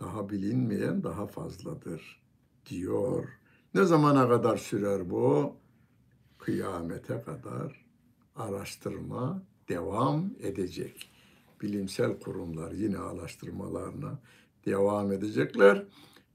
daha 0.00 0.30
bilinmeyen 0.30 1.02
daha 1.02 1.26
fazladır 1.26 2.22
diyor. 2.66 3.28
Ne 3.74 3.84
zamana 3.84 4.28
kadar 4.28 4.56
sürer 4.56 5.10
bu? 5.10 5.56
Kıyamete 6.38 7.22
kadar 7.22 7.86
araştırma 8.36 9.42
devam 9.68 10.30
edecek. 10.40 11.10
Bilimsel 11.62 12.18
kurumlar 12.20 12.72
yine 12.72 12.98
araştırmalarına 12.98 14.18
devam 14.66 15.12
edecekler. 15.12 15.86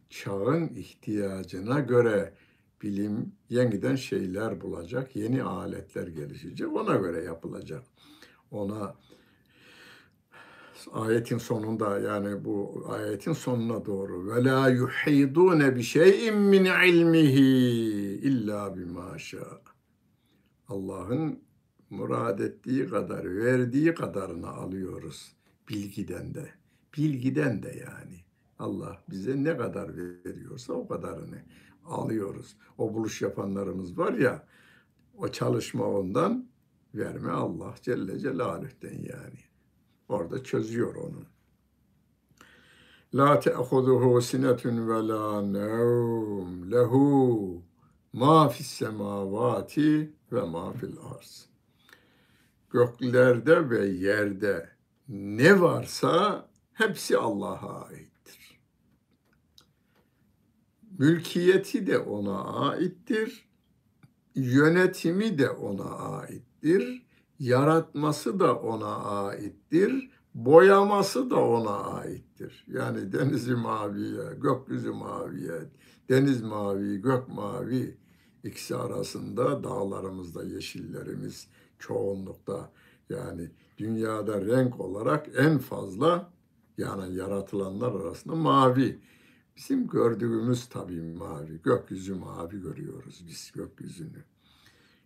Çağın 0.09 0.67
ihtiyacına 0.67 1.79
göre 1.79 2.33
bilim 2.81 3.31
yeniden 3.49 3.95
şeyler 3.95 4.61
bulacak, 4.61 5.15
yeni 5.15 5.43
aletler 5.43 6.07
gelişecek, 6.07 6.75
ona 6.75 6.95
göre 6.95 7.23
yapılacak. 7.23 7.83
Ona 8.51 8.95
ayetin 10.91 11.37
sonunda 11.37 11.99
yani 11.99 12.45
bu 12.45 12.85
ayetin 12.89 13.33
sonuna 13.33 13.85
doğru 13.85 14.35
ve 14.35 14.43
la 14.43 14.69
yuhidune 14.69 15.75
bi 15.75 15.83
şey'in 15.83 16.37
min 16.37 16.65
ilmihi 16.65 17.41
illa 18.21 18.77
bima 18.77 19.17
Allah'ın 20.67 21.39
murad 21.89 22.39
ettiği 22.39 22.87
kadar, 22.87 23.35
verdiği 23.37 23.93
kadarını 23.93 24.47
alıyoruz 24.47 25.35
bilgiden 25.69 26.33
de. 26.33 26.49
Bilgiden 26.97 27.63
de 27.63 27.67
yani. 27.67 28.23
Allah 28.59 29.03
bize 29.09 29.43
ne 29.43 29.57
kadar 29.57 29.91
veriyorsa 30.25 30.73
o 30.73 30.87
kadarını 30.87 31.41
alıyoruz. 31.89 32.55
O 32.77 32.93
buluş 32.93 33.21
yapanlarımız 33.21 33.97
var 33.97 34.13
ya, 34.13 34.47
o 35.17 35.27
çalışma 35.27 35.85
ondan, 35.85 36.49
verme 36.93 37.31
Allah 37.31 37.75
Celle 37.81 38.19
Celaluh'ten 38.19 38.93
yani. 38.93 39.39
Orada 40.09 40.43
çözüyor 40.43 40.95
onu. 40.95 41.23
La 43.13 43.39
te'huduhu 43.39 44.21
sinetun 44.21 44.89
ve 44.89 45.07
la 45.07 45.41
nevm 45.41 46.71
lehu 46.71 47.63
ma 48.13 48.49
fis 48.49 48.67
semavati 48.67 50.13
ve 50.31 50.41
ma 50.41 50.73
fil 50.73 50.97
arz. 51.17 51.49
Göklerde 52.69 53.69
ve 53.69 53.87
yerde 53.87 54.69
ne 55.09 55.61
varsa 55.61 56.45
hepsi 56.73 57.17
Allah'a 57.17 57.85
aittir. 57.85 58.08
Mülkiyeti 60.99 61.87
de 61.87 61.99
ona 61.99 62.43
aittir. 62.43 63.49
Yönetimi 64.35 65.37
de 65.37 65.49
ona 65.49 65.89
aittir 65.89 67.09
yaratması 67.39 68.39
da 68.39 68.55
ona 68.55 68.95
aittir, 68.95 70.09
boyaması 70.35 71.29
da 71.29 71.45
ona 71.45 71.77
aittir. 71.77 72.65
Yani 72.67 73.11
denizi 73.11 73.55
maviye, 73.55 74.23
gökyüzü 74.41 74.91
maviye, 74.91 75.59
deniz 76.09 76.41
mavi, 76.41 77.01
gök 77.01 77.27
mavi 77.27 77.97
ikisi 78.43 78.75
arasında 78.75 79.63
dağlarımızda 79.63 80.43
yeşillerimiz 80.43 81.47
çoğunlukta 81.79 82.71
yani 83.09 83.49
dünyada 83.77 84.45
renk 84.45 84.79
olarak 84.79 85.27
en 85.37 85.57
fazla 85.57 86.29
yani 86.77 87.15
yaratılanlar 87.15 88.01
arasında 88.01 88.35
mavi. 88.35 88.99
Bizim 89.59 89.87
gördüğümüz 89.87 90.65
tabii 90.65 91.01
mavi. 91.01 91.61
Gökyüzü 91.63 92.15
mavi 92.15 92.61
görüyoruz 92.61 93.23
biz 93.27 93.51
gökyüzünü. 93.51 94.23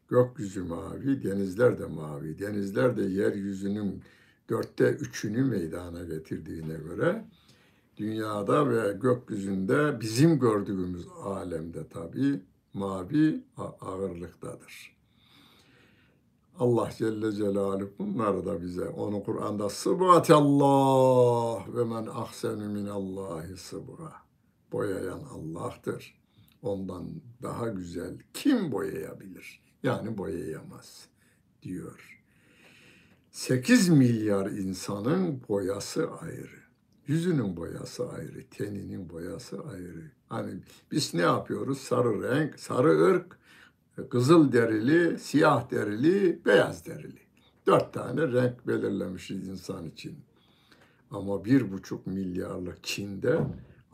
Gökyüzü 0.08 0.64
mavi, 0.64 1.24
denizler 1.24 1.80
de 1.80 1.86
mavi. 1.86 2.40
Denizler 2.40 2.98
de 2.98 3.02
yeryüzünün 3.02 4.02
dörtte 4.50 4.90
üçünü 4.90 5.44
meydana 5.44 6.04
getirdiğine 6.04 6.74
göre 6.74 7.26
dünyada 7.98 8.70
ve 8.70 8.94
gökyüzünde 8.94 10.02
bizim 10.02 10.40
gördüğümüz 10.40 11.08
alemde 11.24 11.88
tabi 11.88 12.42
mavi 12.74 13.44
ağırlıktadır. 13.82 14.98
Allah 16.60 16.90
Celle 16.98 17.32
Celaluhu 17.32 17.92
bunları 18.00 18.46
da 18.46 18.62
bize 18.62 18.90
onu 18.90 19.24
Kur'an'da 19.24 19.70
Sıbhatallah 19.70 20.48
ve 21.76 21.84
men 21.84 22.06
ahsenu 22.06 22.70
minallahi 22.70 23.58
sıbha 23.58 24.23
boyayan 24.74 25.20
Allah'tır. 25.20 26.16
Ondan 26.62 27.10
daha 27.42 27.68
güzel 27.68 28.18
kim 28.34 28.72
boyayabilir? 28.72 29.62
Yani 29.84 30.18
boyayamaz 30.18 31.08
diyor. 31.62 32.20
8 33.32 33.90
milyar 33.90 34.46
insanın 34.46 35.42
boyası 35.50 36.12
ayrı. 36.12 36.64
Yüzünün 37.08 37.58
boyası 37.58 38.10
ayrı, 38.10 38.50
teninin 38.50 39.10
boyası 39.10 39.64
ayrı. 39.64 40.12
Hani 40.30 40.54
biz 40.92 41.14
ne 41.14 41.22
yapıyoruz? 41.22 41.78
Sarı 41.78 42.24
renk, 42.24 42.60
sarı 42.60 43.04
ırk, 43.04 43.38
kızıl 44.10 44.52
derili, 44.52 45.20
siyah 45.20 45.72
derili, 45.72 46.46
beyaz 46.46 46.86
derili. 46.86 47.20
Dört 47.68 47.94
tane 47.94 48.32
renk 48.32 48.68
belirlemişiz 48.68 49.48
insan 49.48 49.90
için. 49.90 50.20
Ama 51.12 51.46
bir 51.46 51.72
buçuk 51.72 52.08
milyarlık 52.08 52.84
Çin'de 52.84 53.40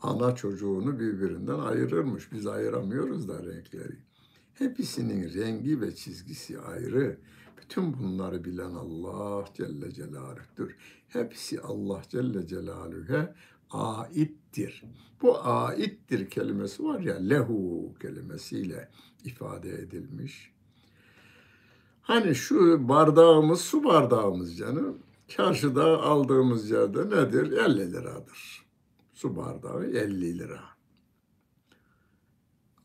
ana 0.02 0.34
çocuğunu 0.34 1.00
birbirinden 1.00 1.58
ayırırmış. 1.58 2.32
Biz 2.32 2.46
ayıramıyoruz 2.46 3.28
da 3.28 3.46
renkleri. 3.46 3.96
Hepsinin 4.54 5.34
rengi 5.34 5.80
ve 5.80 5.94
çizgisi 5.94 6.60
ayrı. 6.60 7.18
Bütün 7.60 7.98
bunları 7.98 8.44
bilen 8.44 8.70
Allah 8.70 9.44
Celle 9.54 9.92
Celaluh'tür. 9.92 10.76
Hepsi 11.08 11.60
Allah 11.60 12.02
Celle 12.08 12.46
Celaluhu'ya 12.46 13.34
aittir. 13.70 14.84
Bu 15.22 15.38
aittir 15.38 16.30
kelimesi 16.30 16.84
var 16.84 17.00
ya 17.00 17.16
lehu 17.16 17.94
kelimesiyle 18.00 18.88
ifade 19.24 19.70
edilmiş. 19.70 20.52
Hani 22.02 22.34
şu 22.34 22.88
bardağımız 22.88 23.60
su 23.60 23.84
bardağımız 23.84 24.58
canım. 24.58 24.98
Çarşıda 25.28 26.02
aldığımız 26.02 26.70
yerde 26.70 27.06
nedir? 27.06 27.52
50 27.52 27.92
liradır. 27.92 28.59
Su 29.20 29.36
bardağı 29.36 29.84
50 29.84 30.38
lira. 30.38 30.60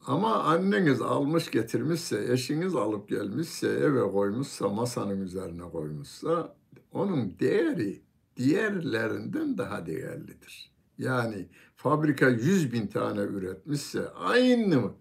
Ama 0.08 0.43
anneniz 0.43 1.02
almış 1.02 1.52
getirmişse, 1.52 2.34
eşiniz 2.34 2.76
alıp 2.76 3.10
gelmişse, 3.10 3.67
eve 3.67 4.02
koymuşsa, 4.12 4.69
masanın 4.69 5.21
üzerine 5.21 5.62
koymuşsa 5.62 6.56
onun 6.91 7.39
değeri 7.39 8.02
diğerlerinden 8.38 9.58
daha 9.58 9.86
değerlidir. 9.86 10.71
Yani 10.98 11.50
fabrika 11.76 12.30
100 12.30 12.74
bin 12.74 12.88
tane 12.88 13.21
üretmişse 13.21 14.10
aynı 14.10 14.91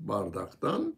bardaktan 0.00 0.94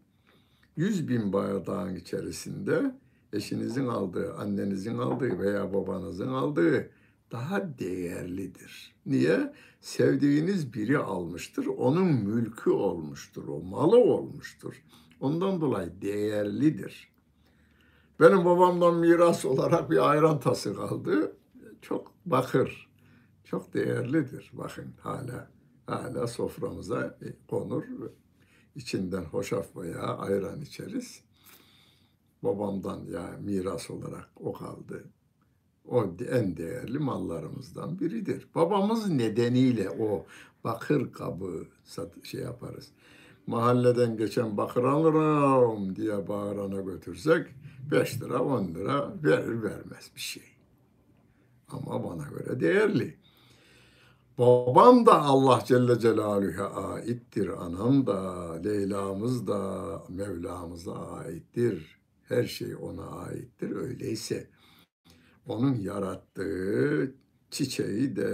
100 0.76 1.08
bin 1.08 1.32
bardağın 1.32 1.94
içerisinde 1.94 2.94
eşinizin 3.32 3.86
aldığı, 3.86 4.34
annenizin 4.34 4.98
aldığı 4.98 5.38
veya 5.38 5.72
babanızın 5.74 6.28
aldığı 6.28 6.90
daha 7.32 7.78
değerlidir. 7.78 8.94
Niye? 9.06 9.52
Sevdiğiniz 9.80 10.74
biri 10.74 10.98
almıştır, 10.98 11.66
onun 11.66 12.12
mülkü 12.12 12.70
olmuştur, 12.70 13.48
o 13.48 13.60
malı 13.62 13.98
olmuştur. 13.98 14.82
Ondan 15.20 15.60
dolayı 15.60 16.02
değerlidir. 16.02 17.10
Benim 18.20 18.44
babamdan 18.44 18.94
miras 18.94 19.44
olarak 19.44 19.90
bir 19.90 20.10
ayran 20.10 20.40
tası 20.40 20.76
kaldı. 20.76 21.36
Çok 21.82 22.12
bakır, 22.26 22.90
çok 23.44 23.74
değerlidir. 23.74 24.50
Bakın 24.52 24.94
hala, 25.00 25.50
hala 25.86 26.26
soframıza 26.26 27.18
konur. 27.48 27.84
İçinden 28.74 29.24
hoşaf 29.24 29.76
veya 29.76 30.02
ayran 30.02 30.60
içeriz. 30.60 31.22
Babamdan 32.42 33.04
ya 33.04 33.38
miras 33.40 33.90
olarak 33.90 34.28
o 34.36 34.52
kaldı. 34.52 35.04
O 35.90 36.04
en 36.30 36.56
değerli 36.56 36.98
mallarımızdan 36.98 38.00
biridir. 38.00 38.46
Babamız 38.54 39.08
nedeniyle 39.08 39.90
o 39.90 40.26
bakır 40.64 41.12
kabı 41.12 41.66
sat, 41.84 42.24
şey 42.24 42.40
yaparız. 42.40 42.88
Mahalleden 43.46 44.16
geçen 44.16 44.56
bakır 44.56 44.84
alırım 44.84 45.96
diye 45.96 46.28
bağırana 46.28 46.80
götürsek 46.80 47.46
5 47.90 48.22
lira 48.22 48.42
10 48.42 48.74
lira 48.74 49.12
verir 49.24 49.62
vermez 49.62 50.10
bir 50.14 50.20
şey. 50.20 50.42
Ama 51.68 52.04
bana 52.04 52.28
göre 52.28 52.60
değerli. 52.60 53.16
Babam 54.38 55.06
da 55.06 55.22
Allah 55.22 55.62
Celle 55.66 55.98
Celaluhu'ya 55.98 56.70
aittir. 56.70 57.48
Anam 57.48 58.06
da, 58.06 58.52
Leyla'mız 58.64 59.46
da 59.46 59.62
Mevlamız'a 60.08 60.94
aittir. 60.94 61.98
Her 62.28 62.44
şey 62.44 62.76
ona 62.76 63.06
aittir. 63.06 63.76
Öyleyse 63.76 64.46
onun 65.50 65.78
yarattığı 65.78 67.14
çiçeği 67.50 68.16
de, 68.16 68.30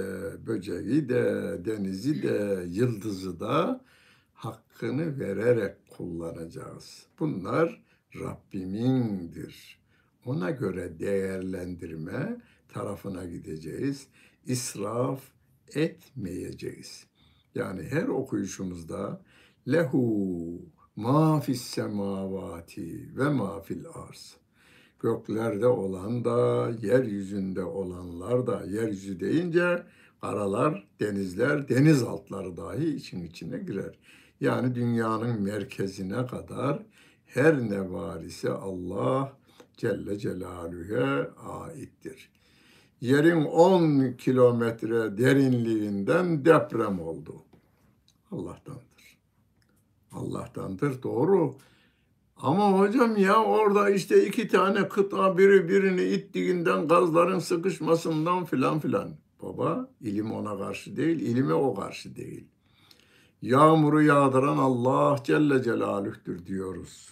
böceği 0.46 1.08
de, 1.08 1.56
denizi 1.64 2.22
de, 2.22 2.64
yıldızı 2.68 3.40
da 3.40 3.84
hakkını 4.32 5.18
vererek 5.18 5.76
kullanacağız. 5.90 7.06
Bunlar 7.18 7.82
Rabbimindir. 8.20 9.78
Ona 10.24 10.50
göre 10.50 10.98
değerlendirme 10.98 12.40
tarafına 12.68 13.24
gideceğiz. 13.24 14.06
İsraf 14.46 15.20
etmeyeceğiz. 15.74 17.06
Yani 17.54 17.82
her 17.82 18.08
okuyuşumuzda 18.08 19.22
lehu 19.68 20.62
ma 20.96 21.40
fis 21.40 21.62
semavati 21.62 23.16
ve 23.16 23.28
ma 23.28 23.60
fil 23.60 23.84
arz 23.94 24.36
göklerde 25.00 25.66
olan 25.66 26.24
da, 26.24 26.70
yeryüzünde 26.82 27.64
olanlar 27.64 28.46
da, 28.46 28.62
yeryüzü 28.64 29.20
deyince 29.20 29.82
karalar, 30.20 30.86
denizler, 31.00 31.68
deniz 31.68 32.02
altları 32.02 32.56
dahi 32.56 32.96
için 32.96 33.24
içine 33.24 33.58
girer. 33.58 33.98
Yani 34.40 34.74
dünyanın 34.74 35.42
merkezine 35.42 36.26
kadar 36.26 36.82
her 37.26 37.70
ne 37.70 37.90
var 37.90 38.20
ise 38.20 38.50
Allah 38.50 39.32
Celle 39.76 40.18
Celaluhu'ya 40.18 41.30
aittir. 41.36 42.30
Yerin 43.00 43.44
10 43.44 44.12
kilometre 44.12 45.18
derinliğinden 45.18 46.44
deprem 46.44 47.00
oldu. 47.00 47.34
Allah'tandır. 48.30 49.18
Allah'tandır 50.12 51.02
doğru. 51.02 51.54
Ama 52.36 52.78
hocam 52.78 53.16
ya 53.16 53.44
orada 53.44 53.90
işte 53.90 54.26
iki 54.26 54.48
tane 54.48 54.88
kıta 54.88 55.38
biri 55.38 55.68
birini 55.68 56.02
ittiğinden 56.02 56.88
gazların 56.88 57.38
sıkışmasından 57.38 58.44
filan 58.44 58.78
filan. 58.78 59.10
Baba 59.42 59.90
ilim 60.00 60.32
ona 60.32 60.58
karşı 60.58 60.96
değil, 60.96 61.20
ilime 61.20 61.54
o 61.54 61.74
karşı 61.74 62.16
değil. 62.16 62.48
Yağmuru 63.42 64.02
yağdıran 64.02 64.58
Allah 64.58 65.16
Celle 65.24 65.62
Celaluh'tür 65.62 66.46
diyoruz. 66.46 67.08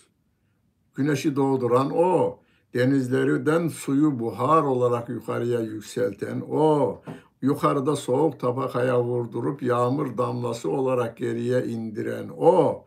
Güneşi 0.95 1.37
doğduran 1.37 1.91
o. 1.91 2.39
Denizlerden 2.75 3.69
suyu 3.69 4.19
buhar 4.19 4.63
olarak 4.63 5.09
yukarıya 5.09 5.61
yükselten 5.61 6.41
o. 6.51 7.03
Yukarıda 7.43 7.97
soğuk 7.97 8.41
tabakaya 8.41 9.03
vurdurup 9.03 9.63
yağmur 9.63 10.19
damlası 10.19 10.71
olarak 10.71 11.17
geriye 11.17 11.65
indiren 11.65 12.29
o 12.39 12.85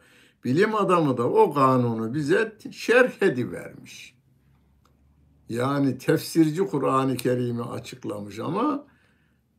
bilim 0.47 0.75
adamı 0.75 1.17
da 1.17 1.29
o 1.29 1.53
kanunu 1.53 2.13
bize 2.13 2.55
şerh 2.71 3.21
edivermiş. 3.21 4.15
Yani 5.49 5.97
tefsirci 5.97 6.67
Kur'an-ı 6.67 7.17
Kerim'i 7.17 7.63
açıklamış 7.63 8.39
ama 8.39 8.85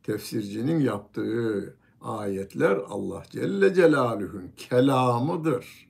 tefsircinin 0.03 0.79
yaptığı 0.79 1.75
ayetler 2.01 2.77
Allah 2.89 3.23
Celle 3.29 3.73
Celaluhu'nun 3.73 4.51
kelamıdır. 4.57 5.89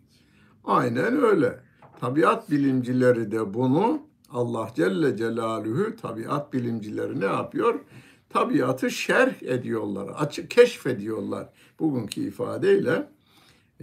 Aynen 0.64 1.24
öyle. 1.24 1.60
Tabiat 2.00 2.52
bilimcileri 2.52 3.32
de 3.32 3.54
bunu 3.54 4.02
Allah 4.32 4.72
Celle 4.76 5.18
Celaluhu 5.18 5.96
tabiat 5.96 6.54
bilimcileri 6.54 7.20
ne 7.20 7.26
yapıyor? 7.26 7.80
Tabiatı 8.30 8.92
şerh 8.92 9.44
ediyorlar, 9.44 10.08
açık 10.18 10.52
keşfediyorlar. 10.52 11.50
Bugünkü 11.80 12.22
ifadeyle 12.22 13.10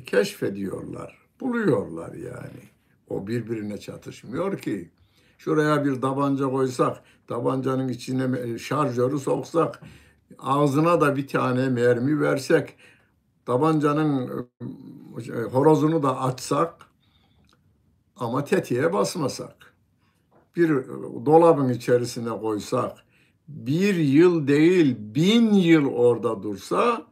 keşfediyorlar, 0.05 1.19
buluyorlar 1.41 2.15
yani. 2.15 2.63
O 3.09 3.27
birbirine 3.27 3.79
çatışmıyor 3.79 4.59
ki. 4.59 4.91
Şuraya 5.39 5.85
bir 5.85 6.01
tabanca 6.01 6.51
koysak, 6.51 7.03
tabancanın 7.27 7.89
içine 7.89 8.59
şarjörü 8.59 9.19
soksak, 9.19 9.83
ağzına 10.39 11.01
da 11.01 11.17
bir 11.17 11.29
tane 11.29 11.69
mermi 11.69 12.21
versek, 12.21 12.75
tabancanın 13.47 14.49
e, 15.19 15.43
horozunu 15.43 16.03
da 16.03 16.21
açsak 16.21 16.87
ama 18.17 18.45
tetiğe 18.45 18.93
basmasak, 18.93 19.75
bir 20.57 20.69
dolabın 21.27 21.69
içerisine 21.69 22.31
koysak, 22.31 22.93
bir 23.49 23.95
yıl 23.95 24.49
değil 24.49 24.97
bin 24.99 25.53
yıl 25.53 25.87
orada 25.87 26.43
dursa 26.43 27.07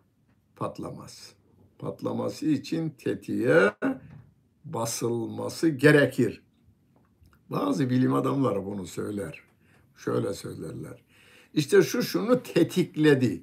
patlamaz 0.56 1.34
patlaması 1.78 2.46
için 2.46 2.90
tetiğe 2.90 3.72
basılması 4.64 5.68
gerekir. 5.68 6.42
Bazı 7.50 7.90
bilim 7.90 8.14
adamları 8.14 8.66
bunu 8.66 8.86
söyler. 8.86 9.40
Şöyle 9.96 10.34
söylerler. 10.34 11.02
İşte 11.54 11.82
şu 11.82 12.02
şunu 12.02 12.42
tetikledi. 12.42 13.42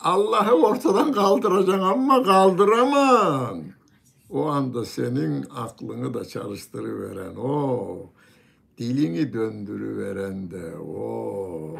Allah'ı 0.00 0.54
ortadan 0.54 1.12
kaldıracaksın 1.12 1.80
ama 1.80 2.22
kaldıramam. 2.22 3.64
O 4.30 4.46
anda 4.46 4.84
senin 4.84 5.44
aklını 5.54 6.14
da 6.14 6.24
çalıştırıveren 6.24 7.36
o, 7.36 7.96
dilini 8.78 9.32
döndürüveren 9.32 10.50
de 10.50 10.76
o 10.76 11.76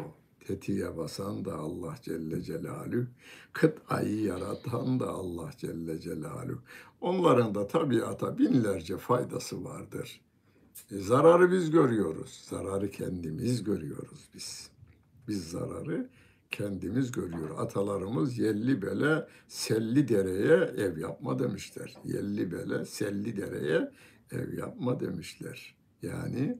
tetiğe 0.49 0.97
basan 0.97 1.45
da 1.45 1.55
Allah 1.55 1.95
Celle 2.01 2.41
Celaluhu, 2.41 3.05
ayı 3.89 4.21
yaratan 4.21 4.99
da 4.99 5.09
Allah 5.09 5.51
Celle 5.57 5.99
Celaluhu. 5.99 6.61
Onların 7.01 7.55
da 7.55 7.67
tabiata 7.67 8.37
binlerce 8.37 8.97
faydası 8.97 9.63
vardır. 9.63 10.21
E, 10.91 10.97
zararı 10.97 11.51
biz 11.51 11.71
görüyoruz. 11.71 12.45
Zararı 12.49 12.91
kendimiz 12.91 13.63
görüyoruz 13.63 14.29
biz. 14.33 14.69
Biz 15.27 15.49
zararı 15.49 16.09
kendimiz 16.51 17.11
görüyor. 17.11 17.49
Atalarımız 17.57 18.37
yelli 18.37 18.81
bele 18.81 19.27
selli 19.47 20.07
dereye 20.07 20.83
ev 20.85 20.97
yapma 20.97 21.39
demişler. 21.39 21.93
Yelli 22.05 22.51
bele 22.51 22.85
selli 22.85 23.37
dereye 23.37 23.91
ev 24.31 24.57
yapma 24.57 24.99
demişler. 24.99 25.75
Yani 26.01 26.59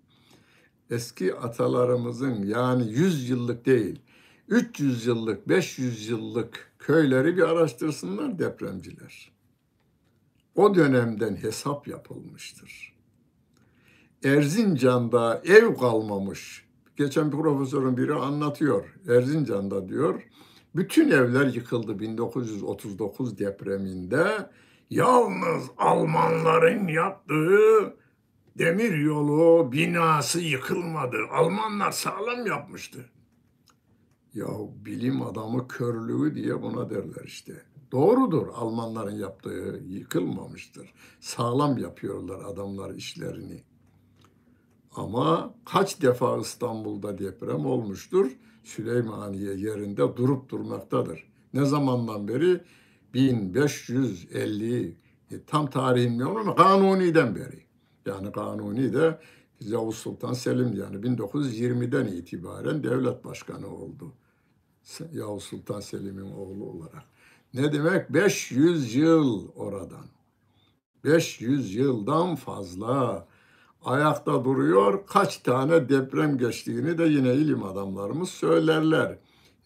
eski 0.89 1.36
atalarımızın 1.36 2.43
yani 2.43 2.91
100 2.91 3.30
yıllık 3.30 3.65
değil 3.65 3.99
300 4.47 5.06
yıllık 5.06 5.49
500 5.49 6.10
yıllık 6.10 6.71
köyleri 6.80 7.38
bir 7.38 7.41
araştırsınlar 7.41 8.39
depremciler. 8.39 9.32
O 10.56 10.75
dönemden 10.75 11.36
hesap 11.36 11.88
yapılmıştır. 11.88 12.93
Erzincan'da 14.23 15.41
ev 15.45 15.75
kalmamış. 15.75 16.65
Geçen 16.95 17.32
bir 17.32 17.38
profesörün 17.38 17.97
biri 17.97 18.13
anlatıyor. 18.13 18.95
Erzincan'da 19.08 19.89
diyor 19.89 20.23
bütün 20.75 21.12
evler 21.12 21.45
yıkıldı 21.45 21.99
1939 21.99 23.39
depreminde. 23.39 24.49
Yalnız 24.89 25.63
Almanların 25.78 26.88
yaptığı 26.88 27.95
demir 28.57 28.97
yolu 28.97 29.71
binası 29.71 30.39
yıkılmadı. 30.39 31.17
Almanlar 31.31 31.91
sağlam 31.91 32.47
yapmıştı. 32.47 33.09
Ya 34.33 34.47
bilim 34.85 35.21
adamı 35.21 35.67
körlüğü 35.67 36.35
diye 36.35 36.62
buna 36.62 36.89
derler 36.89 37.23
işte. 37.25 37.53
Doğrudur 37.91 38.47
Almanların 38.47 39.15
yaptığı 39.15 39.81
yıkılmamıştır. 39.88 40.93
Sağlam 41.19 41.77
yapıyorlar 41.77 42.39
adamlar 42.45 42.93
işlerini. 42.93 43.63
Ama 44.95 45.53
kaç 45.65 46.01
defa 46.01 46.38
İstanbul'da 46.38 47.17
deprem 47.17 47.65
olmuştur? 47.65 48.31
Süleymaniye 48.63 49.53
yerinde 49.53 50.17
durup 50.17 50.49
durmaktadır. 50.49 51.29
Ne 51.53 51.65
zamandan 51.65 52.27
beri? 52.27 52.62
1550 53.13 54.95
e, 55.31 55.43
tam 55.47 55.69
tarihini 55.69 56.09
bilmiyorum 56.09 56.38
ama 56.38 56.55
Kanuni'den 56.55 57.35
beri. 57.35 57.68
Yani 58.05 58.31
Kanuni 58.31 58.93
de 58.93 59.19
Yavuz 59.59 59.95
Sultan 59.95 60.33
Selim 60.33 60.73
yani 60.73 60.95
1920'den 60.95 62.05
itibaren 62.05 62.83
devlet 62.83 63.25
başkanı 63.25 63.67
oldu. 63.75 64.13
Yavuz 65.13 65.43
Sultan 65.43 65.79
Selim'in 65.79 66.31
oğlu 66.31 66.65
olarak. 66.65 67.03
Ne 67.53 67.73
demek? 67.73 68.13
500 68.13 68.95
yıl 68.95 69.47
oradan. 69.55 70.05
500 71.03 71.75
yıldan 71.75 72.35
fazla 72.35 73.27
ayakta 73.85 74.45
duruyor. 74.45 75.05
Kaç 75.07 75.38
tane 75.38 75.89
deprem 75.89 76.38
geçtiğini 76.38 76.97
de 76.97 77.03
yine 77.03 77.33
ilim 77.33 77.63
adamlarımız 77.63 78.29
söylerler. 78.29 79.17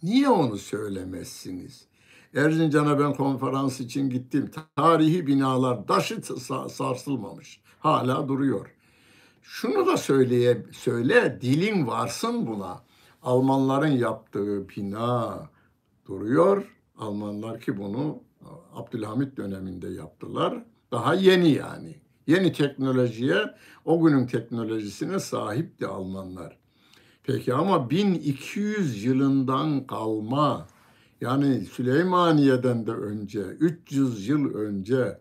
Niye 0.04 0.30
onu 0.30 0.58
söylemezsiniz? 0.58 1.88
Erzincan'a 2.36 3.00
ben 3.00 3.14
konferans 3.14 3.80
için 3.80 4.10
gittim. 4.10 4.52
Tarihi 4.76 5.28
binalar 5.28 5.88
taşı 5.88 6.22
sarsılmamış. 6.70 7.62
Hala 7.84 8.28
duruyor. 8.28 8.74
Şunu 9.42 9.88
da 9.88 9.98
söyleye, 9.98 10.66
söyle 10.72 11.40
dilin 11.42 11.88
varsın 11.88 12.48
buna. 12.48 12.82
Almanların 13.24 13.98
yaptığı 13.98 14.70
bina 14.70 15.40
duruyor. 16.08 16.76
Almanlar 16.98 17.60
ki 17.60 17.78
bunu 17.78 18.24
Abdülhamit 18.74 19.38
döneminde 19.38 19.90
yaptılar. 19.90 20.64
Daha 20.92 21.14
yeni 21.14 21.52
yani. 21.52 21.96
Yeni 22.28 22.54
teknolojiye, 22.54 23.56
o 23.86 24.04
günün 24.06 24.28
teknolojisine 24.28 25.20
sahipti 25.20 25.88
Almanlar. 25.88 26.58
Peki 27.24 27.54
ama 27.54 27.90
1200 27.90 29.04
yılından 29.04 29.88
kalma 29.88 30.68
yani 31.22 31.66
Süleymaniye'den 31.66 32.88
de 32.88 32.92
önce, 32.92 33.40
300 33.40 34.28
yıl 34.28 34.54
önce, 34.54 35.20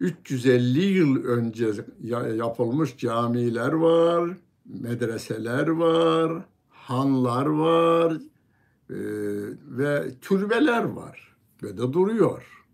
350 0.00 0.80
yıl 0.80 1.24
önce 1.24 1.72
yapılmış 2.36 2.96
camiler 2.96 3.72
var, 3.72 4.30
medreseler 4.64 5.68
var, 5.68 6.42
hanlar 6.68 7.46
var 7.46 8.12
e, 8.90 8.98
ve 9.68 10.10
türbeler 10.20 10.84
var 10.84 11.36
ve 11.62 11.76
de 11.76 11.92
duruyor. 11.92 12.66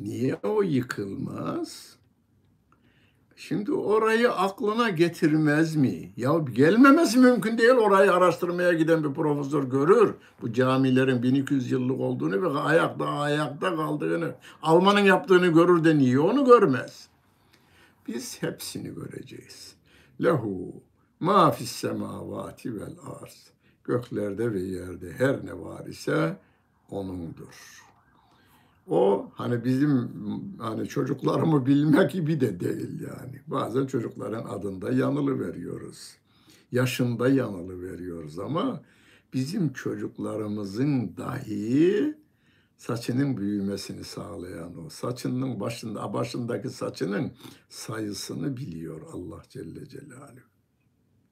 Niye 0.00 0.34
o 0.42 0.62
yıkılmaz? 0.62 1.95
Şimdi 3.38 3.72
orayı 3.72 4.32
aklına 4.32 4.90
getirmez 4.90 5.76
mi? 5.76 6.12
Ya 6.16 6.38
gelmemesi 6.52 7.18
mümkün 7.18 7.58
değil. 7.58 7.70
Orayı 7.70 8.12
araştırmaya 8.12 8.72
giden 8.72 9.04
bir 9.04 9.14
profesör 9.14 9.64
görür. 9.64 10.14
Bu 10.42 10.52
camilerin 10.52 11.22
1200 11.22 11.70
yıllık 11.70 12.00
olduğunu 12.00 12.42
ve 12.42 12.58
ayakta 12.58 13.06
ayakta 13.06 13.76
kaldığını, 13.76 14.34
Alman'ın 14.62 15.00
yaptığını 15.00 15.46
görür 15.46 15.84
de 15.84 15.98
niye 15.98 16.20
onu 16.20 16.44
görmez? 16.44 17.08
Biz 18.08 18.42
hepsini 18.42 18.94
göreceğiz. 18.94 19.74
Lehu 20.22 20.82
ma 21.20 21.50
fis 21.50 21.72
semavati 21.72 22.74
vel 22.74 22.96
arz. 23.22 23.50
Göklerde 23.84 24.52
ve 24.52 24.60
yerde 24.60 25.12
her 25.12 25.46
ne 25.46 25.60
var 25.60 25.86
ise 25.86 26.36
onundur. 26.90 27.85
O 28.86 29.30
hani 29.34 29.64
bizim 29.64 30.10
hani 30.58 30.88
çocuklarımı 30.88 31.66
bilmek 31.66 32.10
gibi 32.10 32.40
de 32.40 32.60
değil 32.60 33.00
yani. 33.00 33.40
Bazen 33.46 33.86
çocukların 33.86 34.44
adında 34.44 34.92
yanılı 34.92 35.40
veriyoruz. 35.40 36.16
Yaşında 36.72 37.28
yanılı 37.28 37.82
veriyoruz 37.82 38.38
ama 38.38 38.82
bizim 39.32 39.72
çocuklarımızın 39.72 41.16
dahi 41.16 42.14
saçının 42.76 43.36
büyümesini 43.36 44.04
sağlayan 44.04 44.84
o. 44.84 44.88
Saçının 44.88 45.60
başında 45.60 46.12
başındaki 46.12 46.70
saçının 46.70 47.32
sayısını 47.68 48.56
biliyor 48.56 49.00
Allah 49.12 49.42
Celle 49.48 49.88
Celaluhu. 49.88 50.46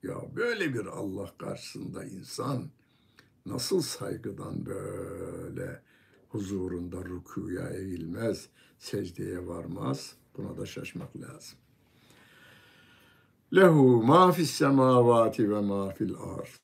Ya 0.03 0.15
böyle 0.37 0.75
bir 0.75 0.87
Allah 0.87 1.31
karşısında 1.39 2.05
insan 2.05 2.71
nasıl 3.47 3.81
saygıdan 3.81 4.67
böyle 4.67 5.83
huzurunda 6.35 7.05
rükuya 7.05 7.69
eğilmez, 7.71 8.49
secdeye 8.79 9.47
varmaz. 9.47 10.17
Buna 10.37 10.57
da 10.59 10.67
şaşmak 10.67 11.17
lazım. 11.17 11.59
Lehu 13.55 14.03
ma 14.03 14.33
fis 14.33 14.51
semavati 14.51 15.51
ve 15.51 15.61
ma 15.61 15.91
fil 15.91 16.15
arz. 16.15 16.61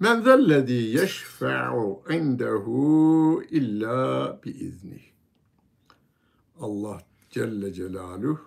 Men 0.00 0.20
zellezî 0.20 0.72
yeşfe'u 0.72 2.02
indehu 2.10 3.42
illa 3.50 4.40
bi 4.44 4.50
izni. 4.50 5.00
Allah 6.60 7.02
Celle 7.30 7.72
Celaluhu 7.72 8.40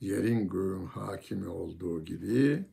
yerin 0.00 0.48
göğün 0.48 0.86
hakimi 0.86 1.48
olduğu 1.48 2.04
gibi 2.04 2.64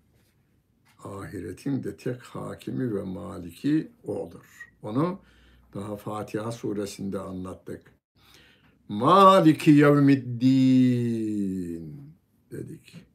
ahiretin 1.04 1.84
de 1.84 1.98
tek 1.98 2.22
hakimi 2.22 2.96
ve 2.96 3.04
maliki 3.04 3.92
odur. 4.04 4.72
Onu 4.82 5.20
daha 5.74 5.96
Fatiha 5.96 6.52
suresinde 6.52 7.20
anlattık. 7.20 7.82
Maliki 8.90 9.72
yevmiddin 9.72 11.18
dedik. 12.52 13.08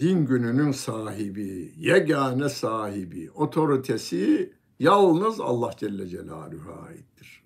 Din 0.00 0.26
gününün 0.26 0.72
sahibi, 0.72 1.72
yegane 1.76 2.48
sahibi, 2.48 3.30
otoritesi 3.30 4.52
yalnız 4.78 5.40
Allah 5.40 5.70
Celle 5.76 6.08
Celaluhu'ya 6.08 6.76
aittir. 6.76 7.42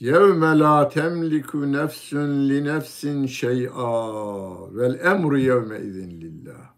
Yevme 0.00 0.58
la 0.58 0.88
temliku 0.88 1.72
nefsün 1.72 2.48
li 2.48 2.64
nefsin 2.64 3.26
şey'a 3.26 4.76
vel 4.76 5.00
emru 5.04 5.38
yevme 5.38 5.80
izin 5.80 6.20
lillah. 6.20 6.71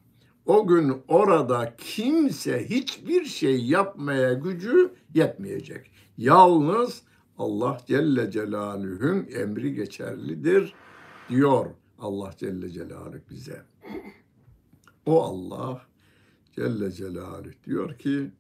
O 0.47 0.67
gün 0.67 1.03
orada 1.09 1.75
kimse 1.79 2.69
hiçbir 2.69 3.25
şey 3.25 3.65
yapmaya 3.65 4.33
gücü 4.33 4.95
yetmeyecek. 5.15 5.91
Yalnız 6.19 7.03
Allah 7.39 7.79
Celle 7.87 8.31
Celaluhu'nun 8.31 9.27
emri 9.33 9.75
geçerlidir 9.75 10.75
diyor 11.29 11.67
Allah 11.99 12.31
Celle 12.39 12.71
Celaluhu 12.71 13.21
bize. 13.31 13.63
O 15.07 15.23
Allah 15.23 15.83
Celle 16.53 16.91
Celaluhu 16.93 17.53
diyor 17.65 17.99
ki 17.99 18.31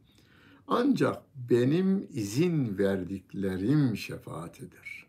ancak 0.68 1.22
benim 1.50 2.08
izin 2.12 2.78
verdiklerim 2.78 3.96
şefaatidir. 3.96 5.06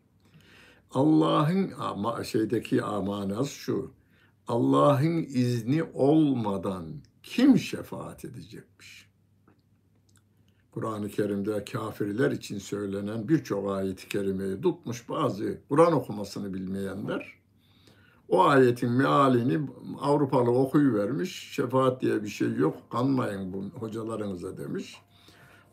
Allah'ın 0.91 1.71
ama 1.79 2.23
şeydeki 2.23 2.83
amanası 2.83 3.51
şu. 3.51 3.91
Allah'ın 4.47 5.23
izni 5.23 5.83
olmadan 5.83 6.85
kim 7.23 7.59
şefaat 7.59 8.25
edecekmiş? 8.25 9.09
Kur'an-ı 10.71 11.09
Kerim'de 11.09 11.65
kafirler 11.65 12.31
için 12.31 12.59
söylenen 12.59 13.27
birçok 13.27 13.71
ayet-i 13.71 14.09
kerimeyi 14.09 14.61
tutmuş 14.61 15.09
bazı 15.09 15.61
Kur'an 15.69 15.93
okumasını 15.93 16.53
bilmeyenler 16.53 17.45
o 18.29 18.43
ayetin 18.43 18.91
mealini 18.91 19.59
Avrupalı 20.01 20.51
okuyuvermiş. 20.51 21.51
Şefaat 21.51 22.01
diye 22.01 22.23
bir 22.23 22.27
şey 22.27 22.53
yok. 22.53 22.77
Kanmayın 22.91 23.53
bu 23.53 23.79
hocalarınıza 23.79 24.57
demiş. 24.57 24.97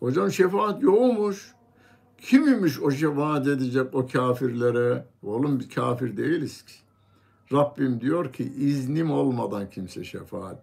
Hocam 0.00 0.32
şefaat 0.32 0.82
yokmuş. 0.82 1.54
Kim 2.18 2.48
imiş 2.48 2.80
o 2.80 2.90
şefaat 2.90 3.46
edecek 3.46 3.94
o 3.94 4.06
kafirlere? 4.06 5.06
Oğlum 5.22 5.60
bir 5.60 5.68
kafir 5.68 6.16
değiliz 6.16 6.64
ki. 6.64 6.74
Rabbim 7.52 8.00
diyor 8.00 8.32
ki 8.32 8.44
iznim 8.44 9.10
olmadan 9.10 9.70
kimse 9.70 10.04
şefaat 10.04 10.58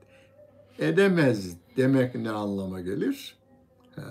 edemez 0.79 1.57
demek 1.77 2.15
ne 2.15 2.29
anlama 2.31 2.81
gelir? 2.81 3.37
Ha, 3.95 4.01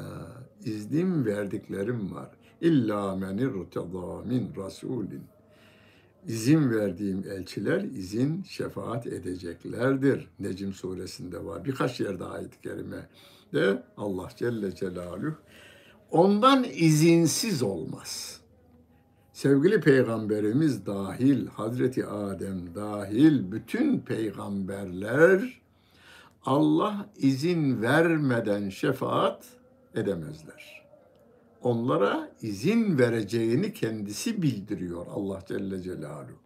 iznim 0.65 1.27
verdiklerim 1.27 2.15
var. 2.15 2.29
İlla 2.61 3.17
men 3.17 3.39
irtada 3.39 4.23
min 4.25 4.51
rasulin. 4.57 5.23
İzin 6.27 6.71
verdiğim 6.71 7.25
elçiler 7.31 7.81
izin 7.81 8.43
şefaat 8.43 9.07
edeceklerdir. 9.07 10.29
Necim 10.41 10.73
suresinde 10.73 11.45
var. 11.45 11.65
Birkaç 11.65 12.01
yerde 12.01 12.25
ayet-i 12.25 12.61
kerime 12.61 13.09
de 13.55 13.83
Allah 13.97 14.29
Celle 14.37 14.75
Celaluhu 14.75 15.35
ondan 16.11 16.67
izinsiz 16.75 17.63
olmaz 17.63 18.38
sevgili 19.39 19.81
peygamberimiz 19.81 20.87
dahil, 20.87 21.47
Hazreti 21.47 22.07
Adem 22.07 22.75
dahil 22.75 23.53
bütün 23.53 23.99
peygamberler 23.99 25.61
Allah 26.47 27.07
izin 27.17 27.83
vermeden 27.83 28.69
şefaat 28.69 29.45
edemezler. 29.95 30.83
onlara 31.63 32.31
izin 32.43 32.99
vereceğini 32.99 33.73
kendisi 33.73 34.43
bildiriyor 34.43 35.07
Allah 35.15 35.41
Celle 35.49 35.83
Celaluhu. 35.83 36.39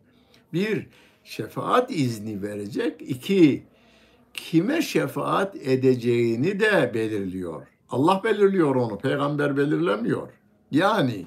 Bir, 0.53 0.87
şefaat 1.25 1.91
izni 1.91 2.43
verecek. 2.43 3.03
İki, 3.03 3.63
kime 4.35 4.83
şefaat 4.83 5.57
edeceğini 5.57 6.61
de 6.61 6.91
belirliyor. 6.95 7.67
Allah 7.91 8.21
belirliyor 8.25 8.75
onu, 8.77 8.99
peygamber 8.99 9.57
belirlemiyor. 9.57 10.29
Yani 10.71 11.27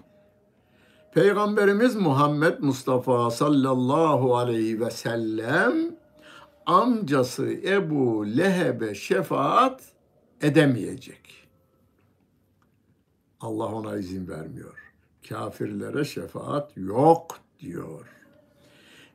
Peygamberimiz 1.15 1.95
Muhammed 1.95 2.59
Mustafa 2.59 3.31
sallallahu 3.31 4.37
aleyhi 4.37 4.79
ve 4.79 4.91
sellem 4.91 5.73
amcası 6.65 7.47
Ebu 7.63 8.27
Leheb'e 8.37 8.95
şefaat 8.95 9.81
edemeyecek. 10.41 11.47
Allah 13.41 13.65
ona 13.65 13.97
izin 13.97 14.27
vermiyor. 14.27 14.93
Kafirlere 15.29 16.05
şefaat 16.05 16.71
yok 16.77 17.39
diyor. 17.59 18.07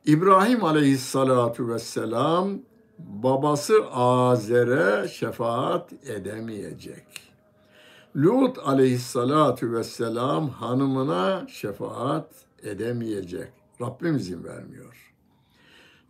İbrahim 0.06 0.64
aleyhissalatu 0.64 1.68
vesselam 1.68 2.58
babası 2.98 3.86
Azer'e 3.92 5.08
şefaat 5.08 5.92
edemeyecek. 5.92 7.29
Lut 8.16 8.58
aleyhissalatu 8.58 9.72
vesselam 9.72 10.48
hanımına 10.48 11.46
şefaat 11.48 12.34
edemeyecek. 12.62 13.52
Rabbim 13.80 14.16
izin 14.16 14.44
vermiyor. 14.44 15.12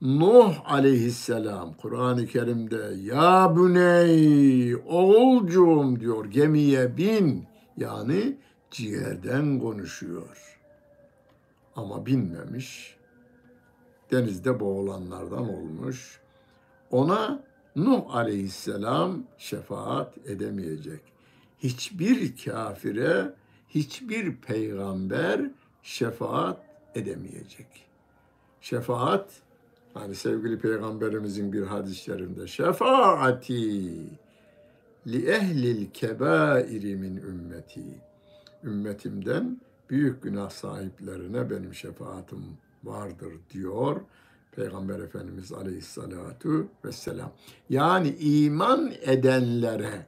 Nuh 0.02 0.54
aleyhisselam 0.64 1.72
Kur'an-ı 1.72 2.26
Kerim'de 2.26 2.94
ya 3.02 3.56
büney 3.56 4.76
oğulcuğum 4.76 6.00
diyor 6.00 6.24
gemiye 6.24 6.96
bin 6.96 7.46
yani 7.76 8.36
ciğerden 8.70 9.58
konuşuyor. 9.58 10.58
Ama 11.76 12.06
binmemiş. 12.06 12.96
Denizde 14.10 14.60
boğulanlardan 14.60 15.54
olmuş. 15.54 16.20
Ona 16.90 17.42
Nuh 17.76 18.14
aleyhisselam 18.14 19.22
şefaat 19.38 20.18
edemeyecek. 20.26 21.09
Hiçbir 21.62 22.44
kafire, 22.44 23.34
hiçbir 23.68 24.36
peygamber 24.36 25.40
şefaat 25.82 26.60
edemeyecek. 26.94 27.86
Şefaat 28.60 29.42
Hani 29.94 30.14
sevgili 30.14 30.58
peygamberimizin 30.58 31.52
bir 31.52 31.62
hadis-i 31.62 31.96
şerifinde 31.96 32.46
şefaati 32.46 33.52
li 35.06 35.30
ehlil 35.30 35.90
kebairi 35.90 36.96
min 36.96 37.16
ümmeti. 37.16 37.84
Ümmetimden 38.64 39.60
büyük 39.90 40.22
günah 40.22 40.50
sahiplerine 40.50 41.50
benim 41.50 41.74
şefaatim 41.74 42.44
vardır 42.84 43.32
diyor 43.50 44.00
Peygamber 44.56 44.98
Efendimiz 44.98 45.52
Aleyhissalatu 45.52 46.66
vesselam. 46.84 47.32
Yani 47.70 48.08
iman 48.08 48.92
edenlere 49.02 50.06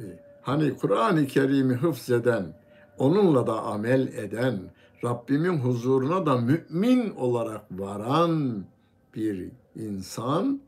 e, 0.00 0.04
hani 0.42 0.76
Kur'an-ı 0.76 1.26
Kerim'i 1.26 1.74
hıfzeden, 1.74 2.54
onunla 2.98 3.46
da 3.46 3.62
amel 3.62 4.08
eden, 4.08 4.58
Rabbimin 5.04 5.58
huzuruna 5.58 6.26
da 6.26 6.36
mümin 6.36 7.10
olarak 7.10 7.64
varan 7.70 8.64
bir 9.14 9.50
insan 9.76 10.60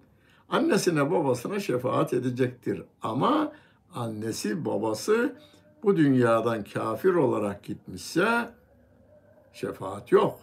annesine 0.48 1.10
babasına 1.10 1.60
şefaat 1.60 2.12
edecektir. 2.12 2.82
Ama 3.02 3.52
annesi 3.94 4.64
babası 4.64 5.37
bu 5.82 5.96
dünyadan 5.96 6.64
kafir 6.64 7.14
olarak 7.14 7.62
gitmişse 7.62 8.50
şefaat 9.52 10.12
yok. 10.12 10.38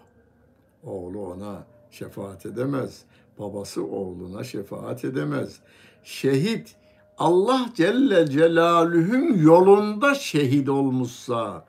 Oğlu 0.83 1.25
ona 1.25 1.63
şefaat 1.91 2.45
edemez. 2.45 3.01
Babası 3.39 3.85
oğluna 3.85 4.43
şefaat 4.43 5.05
edemez. 5.05 5.59
Şehit 6.03 6.75
Allah 7.21 7.69
Celle 7.75 8.29
Celaluhu'nun 8.29 9.38
yolunda 9.38 10.15
şehit 10.15 10.69
olmuşsa 10.69 11.65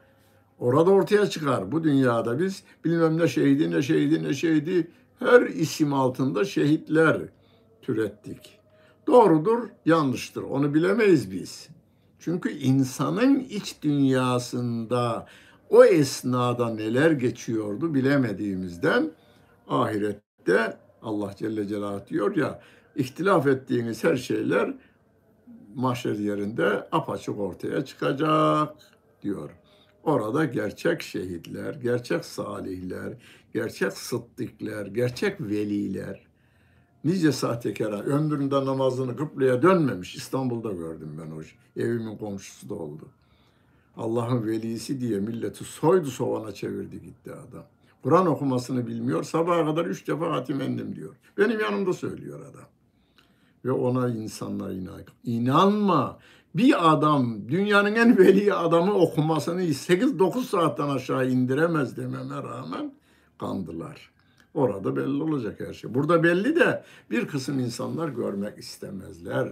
Orada 0.59 0.91
ortaya 0.91 1.31
çıkar. 1.31 1.73
Bu 1.73 1.85
dünyada 1.85 2.38
biz 2.38 2.62
bilmem 2.85 3.19
ne 3.19 3.29
şehidi 3.29 3.71
ne 3.71 3.83
şehidi 3.83 4.23
ne 4.23 4.35
şehidi 4.35 4.91
her 5.19 5.43
isim 5.43 5.95
altında 5.95 6.45
şehitler 6.45 7.21
türettik. 7.83 8.59
Doğrudur, 9.07 9.59
yanlıştır. 9.87 10.43
Onu 10.43 10.75
bilemeyiz 10.75 11.33
biz. 11.33 11.69
Çünkü 12.19 12.51
insanın 12.51 13.38
iç 13.38 13.83
dünyasında 13.83 15.27
o 15.71 15.85
esnada 15.85 16.75
neler 16.75 17.11
geçiyordu 17.11 17.95
bilemediğimizden 17.95 19.11
ahirette 19.69 20.77
Allah 21.03 21.35
Celle 21.38 21.69
Celaluhu 21.69 22.07
diyor 22.09 22.37
ya 22.37 22.61
ihtilaf 22.97 23.47
ettiğiniz 23.47 24.05
her 24.05 24.17
şeyler 24.17 24.75
mahşer 25.75 26.15
yerinde 26.15 26.89
apaçık 26.93 27.39
ortaya 27.39 27.85
çıkacak 27.85 28.77
diyor. 29.23 29.51
Orada 30.05 30.45
gerçek 30.45 31.03
şehitler, 31.03 31.75
gerçek 31.75 32.25
salihler, 32.25 33.13
gerçek 33.55 33.93
sıddıklar, 33.93 34.87
gerçek 34.87 35.41
veliler, 35.41 36.27
nice 37.05 37.33
sahtekara 37.33 38.01
ömründe 38.01 38.65
namazını 38.65 39.17
kıbleye 39.17 39.63
dönmemiş. 39.63 40.17
İstanbul'da 40.17 40.73
gördüm 40.73 41.21
ben 41.23 41.31
o 41.31 41.43
evimin 41.83 42.17
komşusu 42.17 42.69
da 42.69 42.75
oldu. 42.75 43.09
Allah'ın 43.97 44.47
velisi 44.47 45.01
diye 45.01 45.21
milleti 45.21 45.65
soydu 45.65 46.11
sovana 46.11 46.53
çevirdi 46.53 47.03
gitti 47.03 47.33
adam. 47.33 47.65
Kur'an 48.03 48.27
okumasını 48.27 48.87
bilmiyor. 48.87 49.23
Sabaha 49.23 49.65
kadar 49.65 49.87
üç 49.87 50.09
defa 50.09 50.33
hatim 50.33 50.97
diyor. 50.97 51.17
Benim 51.39 51.61
yanımda 51.61 51.93
söylüyor 51.93 52.41
adam. 52.41 52.69
Ve 53.64 53.72
ona 53.72 54.09
insanlar 54.09 54.70
inan. 54.70 55.03
İnanma 55.25 56.18
bir 56.55 56.92
adam 56.92 57.48
dünyanın 57.48 57.94
en 57.94 58.18
veli 58.18 58.55
adamı 58.55 58.94
okumasını 58.94 59.62
8-9 59.62 60.42
saatten 60.42 60.88
aşağı 60.88 61.31
indiremez 61.31 61.96
dememe 61.96 62.42
rağmen 62.42 62.94
kandılar. 63.38 64.11
Orada 64.55 64.96
belli 64.96 65.22
olacak 65.22 65.61
her 65.61 65.75
şey. 65.75 65.94
Burada 65.94 66.22
belli 66.22 66.57
de 66.57 66.85
bir 67.11 67.29
kısım 67.29 67.59
insanlar 67.59 68.09
görmek 68.09 68.59
istemezler. 68.59 69.48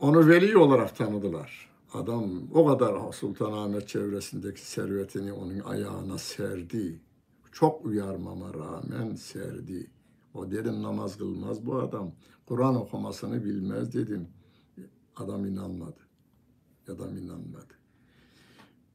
Onu 0.00 0.28
veli 0.28 0.58
olarak 0.58 0.96
tanıdılar. 0.96 1.68
Adam 1.94 2.42
o 2.54 2.66
kadar 2.66 3.12
Sultanahmet 3.12 3.88
çevresindeki 3.88 4.66
servetini 4.66 5.32
onun 5.32 5.58
ayağına 5.58 6.18
serdi. 6.18 7.00
Çok 7.52 7.84
uyarmama 7.86 8.54
rağmen 8.54 9.14
serdi. 9.14 9.86
O 10.36 10.50
dedim 10.50 10.82
namaz 10.82 11.18
kılmaz 11.18 11.66
bu 11.66 11.78
adam. 11.78 12.12
Kur'an 12.46 12.76
okumasını 12.76 13.44
bilmez 13.44 13.94
dedim. 13.94 14.28
Adam 15.16 15.46
inanmadı. 15.46 16.00
Adam 16.88 17.16
inanmadı. 17.16 17.74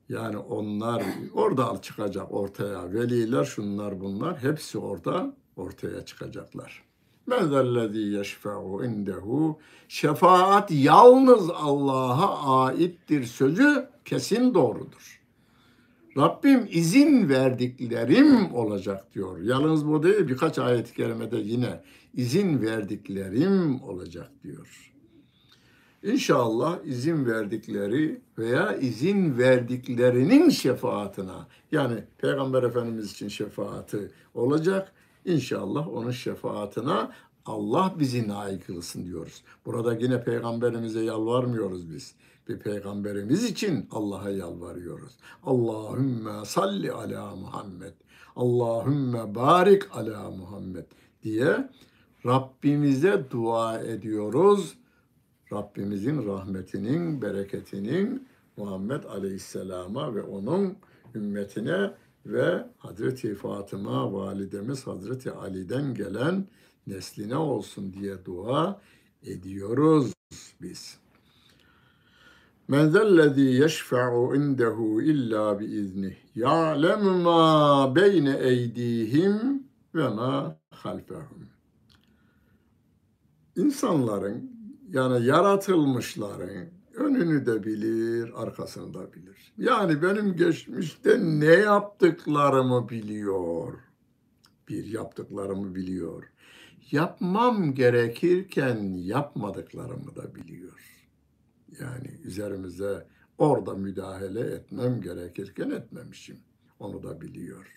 Yani 0.09 0.37
onlar 0.37 1.03
orada 1.33 1.81
çıkacak 1.81 2.33
ortaya. 2.33 2.93
Veliler 2.93 3.43
şunlar 3.43 3.99
bunlar 3.99 4.43
hepsi 4.43 4.77
orada 4.77 5.35
ortaya 5.55 6.05
çıkacaklar. 6.05 6.83
Mezellezî 7.25 7.99
yeşfe'u 7.99 8.85
indehu 8.85 9.59
şefaat 9.87 10.71
yalnız 10.71 11.49
Allah'a 11.49 12.63
aittir 12.63 13.23
sözü 13.23 13.89
kesin 14.05 14.53
doğrudur. 14.53 15.20
Rabbim 16.17 16.67
izin 16.71 17.29
verdiklerim 17.29 18.53
olacak 18.55 19.13
diyor. 19.13 19.39
Yalnız 19.41 19.87
bu 19.87 20.03
değil 20.03 20.27
birkaç 20.27 20.59
ayet-i 20.59 20.93
kerimede 20.93 21.37
yine 21.37 21.81
izin 22.13 22.61
verdiklerim 22.61 23.81
olacak 23.83 24.31
diyor. 24.43 24.91
İnşallah 26.03 26.85
izin 26.85 27.25
verdikleri 27.25 28.21
veya 28.37 28.75
izin 28.75 29.37
verdiklerinin 29.37 30.49
şefaatine 30.49 31.31
yani 31.71 32.03
Peygamber 32.17 32.63
Efendimiz 32.63 33.11
için 33.11 33.27
şefaati 33.27 34.11
olacak. 34.33 34.93
İnşallah 35.25 35.87
onun 35.87 36.11
şefaatine 36.11 37.07
Allah 37.45 37.95
bizi 37.99 38.27
nail 38.27 38.59
kılsın 38.59 39.05
diyoruz. 39.05 39.43
Burada 39.65 39.93
yine 39.93 40.23
peygamberimize 40.23 41.03
yalvarmıyoruz 41.03 41.93
biz. 41.93 42.15
Bir 42.47 42.59
peygamberimiz 42.59 43.43
için 43.43 43.87
Allah'a 43.91 44.29
yalvarıyoruz. 44.29 45.17
Allahümme 45.43 46.45
salli 46.45 46.91
ala 46.91 47.35
Muhammed. 47.35 47.93
Allahümme 48.35 49.35
barik 49.35 49.95
ala 49.95 50.31
Muhammed 50.31 50.85
diye 51.23 51.69
Rabbimize 52.25 53.25
dua 53.31 53.79
ediyoruz 53.79 54.77
Rabbimizin 55.53 56.25
rahmetinin, 56.25 57.21
bereketinin 57.21 58.27
Muhammed 58.57 59.03
Aleyhisselam'a 59.03 60.15
ve 60.15 60.21
onun 60.21 60.77
ümmetine 61.15 61.93
ve 62.25 62.65
Hazreti 62.77 63.35
Fatıma 63.35 64.13
validemiz 64.13 64.87
Hazreti 64.87 65.31
Ali'den 65.31 65.93
gelen 65.93 66.47
nesline 66.87 67.37
olsun 67.37 67.93
diye 67.93 68.25
dua 68.25 68.81
ediyoruz 69.23 70.13
biz. 70.61 71.00
Men 72.71 72.89
zellezî 72.89 73.41
yeşfe'u 73.41 74.35
indehu 74.35 75.01
illa 75.01 75.59
bi 75.59 75.65
iznih. 75.65 76.15
Ya'lemu 76.35 77.17
ma 77.17 77.95
beyne 77.95 78.37
eydihim 78.37 79.63
ve 79.95 80.07
ma 80.07 80.59
halfehum. 80.69 81.49
İnsanların 83.55 84.51
yani 84.89 85.25
yaratılmışların 85.25 86.67
önünü 86.95 87.45
de 87.45 87.63
bilir, 87.63 88.41
arkasını 88.41 88.93
da 88.93 89.13
bilir. 89.13 89.53
Yani 89.57 90.01
benim 90.01 90.35
geçmişte 90.35 91.19
ne 91.23 91.45
yaptıklarımı 91.45 92.89
biliyor. 92.89 93.73
Bir 94.69 94.85
yaptıklarımı 94.85 95.75
biliyor. 95.75 96.23
Yapmam 96.91 97.73
gerekirken 97.73 98.93
yapmadıklarımı 98.93 100.15
da 100.15 100.35
biliyor. 100.35 100.90
Yani 101.79 102.07
üzerimize 102.23 103.07
orada 103.37 103.73
müdahale 103.73 104.39
etmem 104.39 105.01
gerekirken 105.01 105.69
etmemişim. 105.69 106.39
Onu 106.79 107.03
da 107.03 107.21
biliyor. 107.21 107.71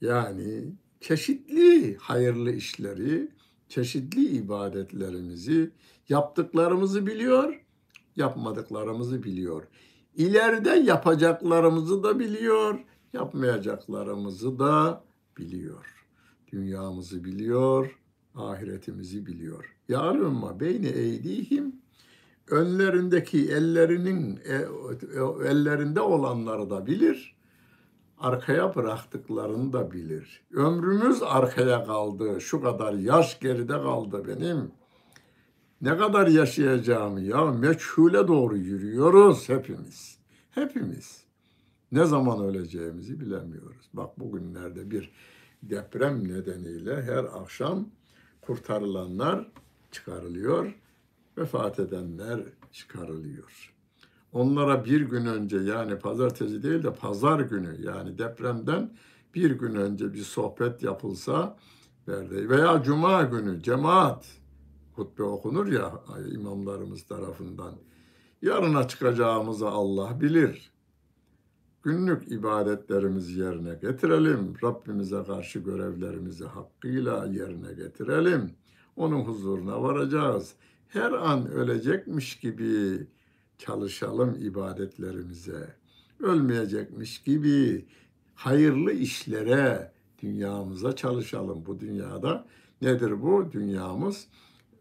Yani 0.00 0.72
çeşitli 1.00 1.96
hayırlı 1.96 2.52
işleri, 2.52 3.28
çeşitli 3.68 4.26
ibadetlerimizi, 4.26 5.70
yaptıklarımızı 6.08 7.06
biliyor, 7.06 7.60
yapmadıklarımızı 8.16 9.22
biliyor. 9.22 9.62
İleride 10.14 10.70
yapacaklarımızı 10.70 12.02
da 12.02 12.18
biliyor, 12.18 12.80
yapmayacaklarımızı 13.12 14.58
da 14.58 15.04
biliyor. 15.38 16.06
Dünyamızı 16.52 17.24
biliyor, 17.24 17.98
ahiretimizi 18.34 19.26
biliyor. 19.26 19.76
Ya'lumma 19.88 20.60
beyne 20.60 20.88
eydihim 20.88 21.80
önlerindeki 22.50 23.50
ellerinin 23.52 24.36
e, 24.36 24.54
ellerinde 25.48 26.00
olanları 26.00 26.70
da 26.70 26.86
bilir. 26.86 27.36
Arkaya 28.18 28.74
bıraktıklarını 28.74 29.72
da 29.72 29.92
bilir. 29.92 30.42
Ömrümüz 30.54 31.22
arkaya 31.22 31.84
kaldı. 31.84 32.40
Şu 32.40 32.62
kadar 32.62 32.92
yaş 32.92 33.40
geride 33.40 33.72
kaldı 33.72 34.22
benim. 34.28 34.70
Ne 35.80 35.96
kadar 35.96 36.26
yaşayacağımı 36.26 37.20
ya 37.20 37.44
meçhule 37.44 38.28
doğru 38.28 38.56
yürüyoruz 38.56 39.48
hepimiz. 39.48 40.18
Hepimiz. 40.50 41.24
Ne 41.92 42.04
zaman 42.04 42.44
öleceğimizi 42.44 43.20
bilemiyoruz. 43.20 43.90
Bak 43.92 44.20
bugünlerde 44.20 44.90
bir 44.90 45.12
deprem 45.62 46.28
nedeniyle 46.28 47.02
her 47.02 47.24
akşam 47.24 47.88
kurtarılanlar 48.40 49.50
çıkarılıyor 49.92 50.74
vefat 51.40 51.78
edenler 51.78 52.40
çıkarılıyor. 52.72 53.74
Onlara 54.32 54.84
bir 54.84 55.00
gün 55.00 55.26
önce 55.26 55.56
yani 55.56 55.98
pazartesi 55.98 56.62
değil 56.62 56.82
de 56.82 56.94
pazar 56.94 57.40
günü 57.40 57.76
yani 57.86 58.18
depremden 58.18 58.90
bir 59.34 59.50
gün 59.50 59.74
önce 59.74 60.14
bir 60.14 60.22
sohbet 60.22 60.82
yapılsa 60.82 61.56
veya 62.08 62.82
cuma 62.82 63.22
günü 63.22 63.62
cemaat 63.62 64.26
hutbe 64.92 65.22
okunur 65.22 65.66
ya 65.66 65.92
imamlarımız 66.32 67.02
tarafından. 67.02 67.74
Yarına 68.42 68.88
çıkacağımızı 68.88 69.68
Allah 69.68 70.20
bilir. 70.20 70.70
Günlük 71.82 72.32
ibadetlerimizi 72.32 73.40
yerine 73.40 73.74
getirelim. 73.74 74.54
Rabbimize 74.62 75.22
karşı 75.26 75.58
görevlerimizi 75.58 76.44
hakkıyla 76.44 77.26
yerine 77.26 77.72
getirelim. 77.72 78.50
Onun 78.96 79.20
huzuruna 79.20 79.82
varacağız 79.82 80.54
her 80.92 81.12
an 81.12 81.46
ölecekmiş 81.50 82.38
gibi 82.38 83.06
çalışalım 83.58 84.38
ibadetlerimize. 84.40 85.74
Ölmeyecekmiş 86.20 87.22
gibi 87.22 87.86
hayırlı 88.34 88.92
işlere, 88.92 89.92
dünyamıza 90.22 90.96
çalışalım. 90.96 91.66
Bu 91.66 91.80
dünyada 91.80 92.46
nedir 92.82 93.22
bu? 93.22 93.52
Dünyamız 93.52 94.26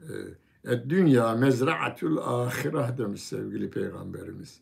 e, 0.02 0.90
dünya 0.90 1.36
mezraatül 1.36 2.18
ahireh 2.18 2.98
demiş 2.98 3.22
sevgili 3.22 3.70
peygamberimiz. 3.70 4.60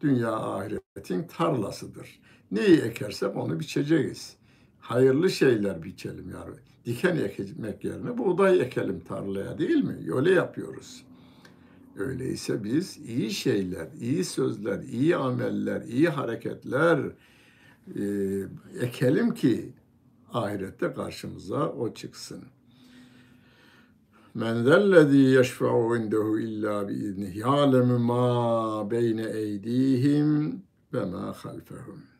Dünya 0.00 0.32
ahiretin 0.32 1.26
tarlasıdır. 1.26 2.20
Neyi 2.50 2.80
ekersek 2.80 3.36
onu 3.36 3.60
biçeceğiz. 3.60 4.36
Hayırlı 4.80 5.30
şeyler 5.30 5.82
biçelim 5.82 6.30
yani 6.30 6.71
diken 6.86 7.16
ekmek 7.16 7.84
yerine 7.84 8.18
buğday 8.18 8.60
ekelim 8.60 9.00
tarlaya 9.00 9.58
değil 9.58 9.84
mi? 9.84 9.98
Öyle 10.14 10.30
yapıyoruz. 10.30 11.04
Öyleyse 11.96 12.64
biz 12.64 12.96
iyi 12.96 13.30
şeyler, 13.30 13.88
iyi 14.00 14.24
sözler, 14.24 14.80
iyi 14.82 15.16
ameller, 15.16 15.82
iyi 15.82 16.08
hareketler 16.08 16.98
e, 17.96 18.04
ekelim 18.80 19.34
ki 19.34 19.72
ahirette 20.32 20.92
karşımıza 20.92 21.68
o 21.68 21.94
çıksın. 21.94 22.44
Men 24.34 24.62
zellezî 24.62 25.16
yeşfe'u 25.16 25.96
indehu 25.96 26.38
illa 26.38 26.88
bi 26.88 26.92
iznih 26.92 27.36
ya'lemu 27.36 27.98
ma 27.98 28.90
beyne 28.90 29.24
eydihim 29.24 30.62
ve 30.92 31.04
ma 31.04 31.32
halfehum 31.32 32.11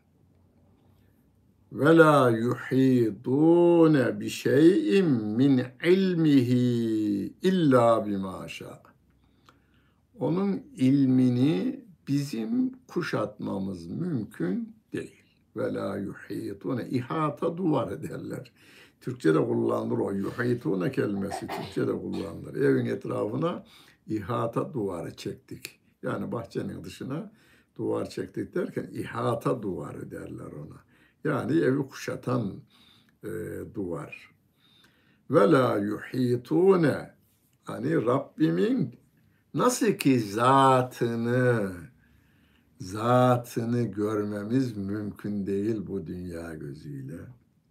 ve 1.72 1.96
la 1.96 2.30
yuhidun 2.30 4.20
bi 4.20 4.30
şey'in 4.30 5.06
min 5.10 5.62
ilmihi 5.84 7.34
illa 7.42 8.06
bima 8.06 8.46
Onun 10.18 10.62
ilmini 10.76 11.84
bizim 12.08 12.72
kuşatmamız 12.88 13.86
mümkün 13.86 14.76
değil. 14.92 15.22
Ve 15.56 15.74
la 15.74 15.96
yuhitune 15.96 16.88
ihata 16.88 17.56
duvar 17.56 17.92
ederler. 17.92 18.52
Türkçe'de 19.00 19.38
kullanılır 19.38 19.98
o 19.98 20.10
yuhitune 20.10 20.90
kelimesi 20.90 21.46
Türkçe'de 21.46 21.92
kullanılır. 21.92 22.54
Evin 22.54 22.86
etrafına 22.86 23.64
ihata 24.06 24.72
duvarı 24.72 25.16
çektik. 25.16 25.80
Yani 26.02 26.32
bahçenin 26.32 26.84
dışına 26.84 27.32
duvar 27.76 28.10
çektik 28.10 28.54
derken 28.54 28.90
ihata 28.92 29.62
duvarı 29.62 30.10
derler 30.10 30.52
ona. 30.52 30.91
Yani 31.24 31.60
evi 31.60 31.88
kuşatan 31.88 32.52
e, 33.24 33.28
duvar. 33.74 34.30
Ve 35.30 35.40
la 35.40 35.78
yuhitune 35.78 37.14
hani 37.64 38.06
Rabbimin 38.06 38.94
nasıl 39.54 39.92
ki 39.92 40.20
zatını 40.20 41.72
zatını 42.80 43.82
görmemiz 43.82 44.76
mümkün 44.76 45.46
değil 45.46 45.86
bu 45.86 46.06
dünya 46.06 46.54
gözüyle. 46.54 47.18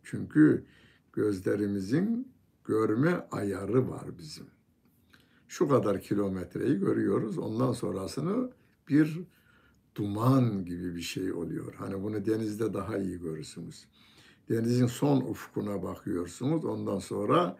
Çünkü 0.03 0.65
gözlerimizin 1.13 2.31
görme 2.65 3.27
ayarı 3.31 3.89
var 3.89 4.17
bizim. 4.17 4.45
Şu 5.47 5.67
kadar 5.67 6.01
kilometreyi 6.01 6.79
görüyoruz. 6.79 7.37
Ondan 7.37 7.71
sonrasını 7.71 8.51
bir 8.89 9.19
duman 9.95 10.65
gibi 10.65 10.95
bir 10.95 11.01
şey 11.01 11.33
oluyor. 11.33 11.73
Hani 11.77 12.03
bunu 12.03 12.25
denizde 12.25 12.73
daha 12.73 12.97
iyi 12.97 13.19
görürsünüz. 13.19 13.85
Denizin 14.49 14.87
son 14.87 15.21
ufkuna 15.21 15.83
bakıyorsunuz. 15.83 16.65
Ondan 16.65 16.99
sonra 16.99 17.57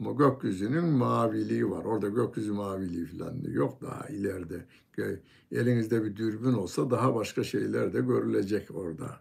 gökyüzünün 0.00 0.84
maviliği 0.84 1.70
var. 1.70 1.84
Orada 1.84 2.08
gökyüzü 2.08 2.52
maviliği 2.52 3.06
falan 3.06 3.36
yok 3.48 3.80
daha 3.82 4.08
ileride. 4.08 4.64
Elinizde 5.52 6.04
bir 6.04 6.16
dürbün 6.16 6.52
olsa 6.52 6.90
daha 6.90 7.14
başka 7.14 7.44
şeyler 7.44 7.92
de 7.92 8.00
görülecek 8.00 8.74
orada. 8.74 9.20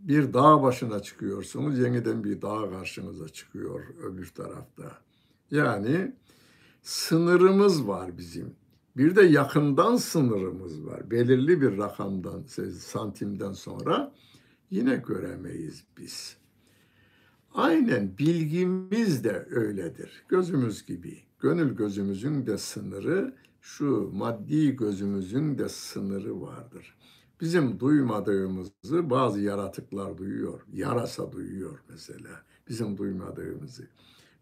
Bir 0.00 0.32
dağ 0.32 0.62
başına 0.62 1.00
çıkıyorsunuz, 1.00 1.78
yeniden 1.78 2.24
bir 2.24 2.42
dağ 2.42 2.70
karşınıza 2.70 3.28
çıkıyor 3.28 3.80
öbür 4.02 4.26
tarafta. 4.26 4.98
Yani 5.50 6.12
sınırımız 6.82 7.88
var 7.88 8.18
bizim. 8.18 8.54
Bir 8.96 9.16
de 9.16 9.22
yakından 9.22 9.96
sınırımız 9.96 10.86
var. 10.86 11.10
Belirli 11.10 11.60
bir 11.60 11.78
rakamdan, 11.78 12.42
santimden 12.78 13.52
sonra 13.52 14.12
yine 14.70 15.02
göremeyiz 15.06 15.84
biz. 15.98 16.36
Aynen 17.54 18.18
bilgimiz 18.18 19.24
de 19.24 19.46
öyledir. 19.50 20.24
Gözümüz 20.28 20.86
gibi. 20.86 21.18
Gönül 21.40 21.76
gözümüzün 21.76 22.46
de 22.46 22.58
sınırı, 22.58 23.34
şu 23.60 24.10
maddi 24.14 24.76
gözümüzün 24.76 25.58
de 25.58 25.68
sınırı 25.68 26.40
vardır. 26.40 26.96
Bizim 27.40 27.80
duymadığımızı 27.80 29.10
bazı 29.10 29.40
yaratıklar 29.40 30.18
duyuyor. 30.18 30.60
Yarasa 30.72 31.32
duyuyor 31.32 31.78
mesela. 31.88 32.42
Bizim 32.68 32.96
duymadığımızı. 32.96 33.88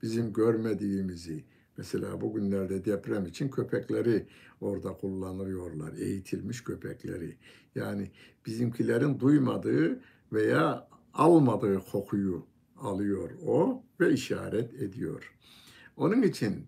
Bizim 0.02 0.32
görmediğimizi, 0.32 1.44
Mesela 1.78 2.20
bugünlerde 2.20 2.84
deprem 2.84 3.26
için 3.26 3.48
köpekleri 3.48 4.26
orada 4.60 4.92
kullanıyorlar. 4.92 5.92
Eğitilmiş 5.92 6.64
köpekleri. 6.64 7.36
Yani 7.74 8.10
bizimkilerin 8.46 9.20
duymadığı 9.20 10.00
veya 10.32 10.88
almadığı 11.14 11.80
kokuyu 11.92 12.46
alıyor 12.76 13.30
o 13.46 13.82
ve 14.00 14.12
işaret 14.12 14.74
ediyor. 14.74 15.34
Onun 15.96 16.22
için 16.22 16.66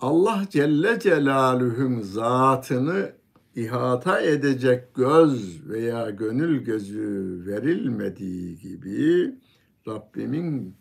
Allah 0.00 0.44
Celle 0.50 1.00
Celaluhu'nun 1.00 2.00
zatını 2.00 3.12
ihata 3.54 4.20
edecek 4.20 4.94
göz 4.94 5.68
veya 5.68 6.10
gönül 6.10 6.64
gözü 6.64 7.42
verilmediği 7.46 8.58
gibi 8.58 9.34
Rabbimin 9.88 10.76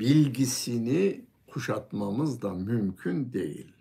bilgisini 0.00 1.24
kuşatmamız 1.46 2.42
da 2.42 2.54
mümkün 2.54 3.32
değil. 3.32 3.72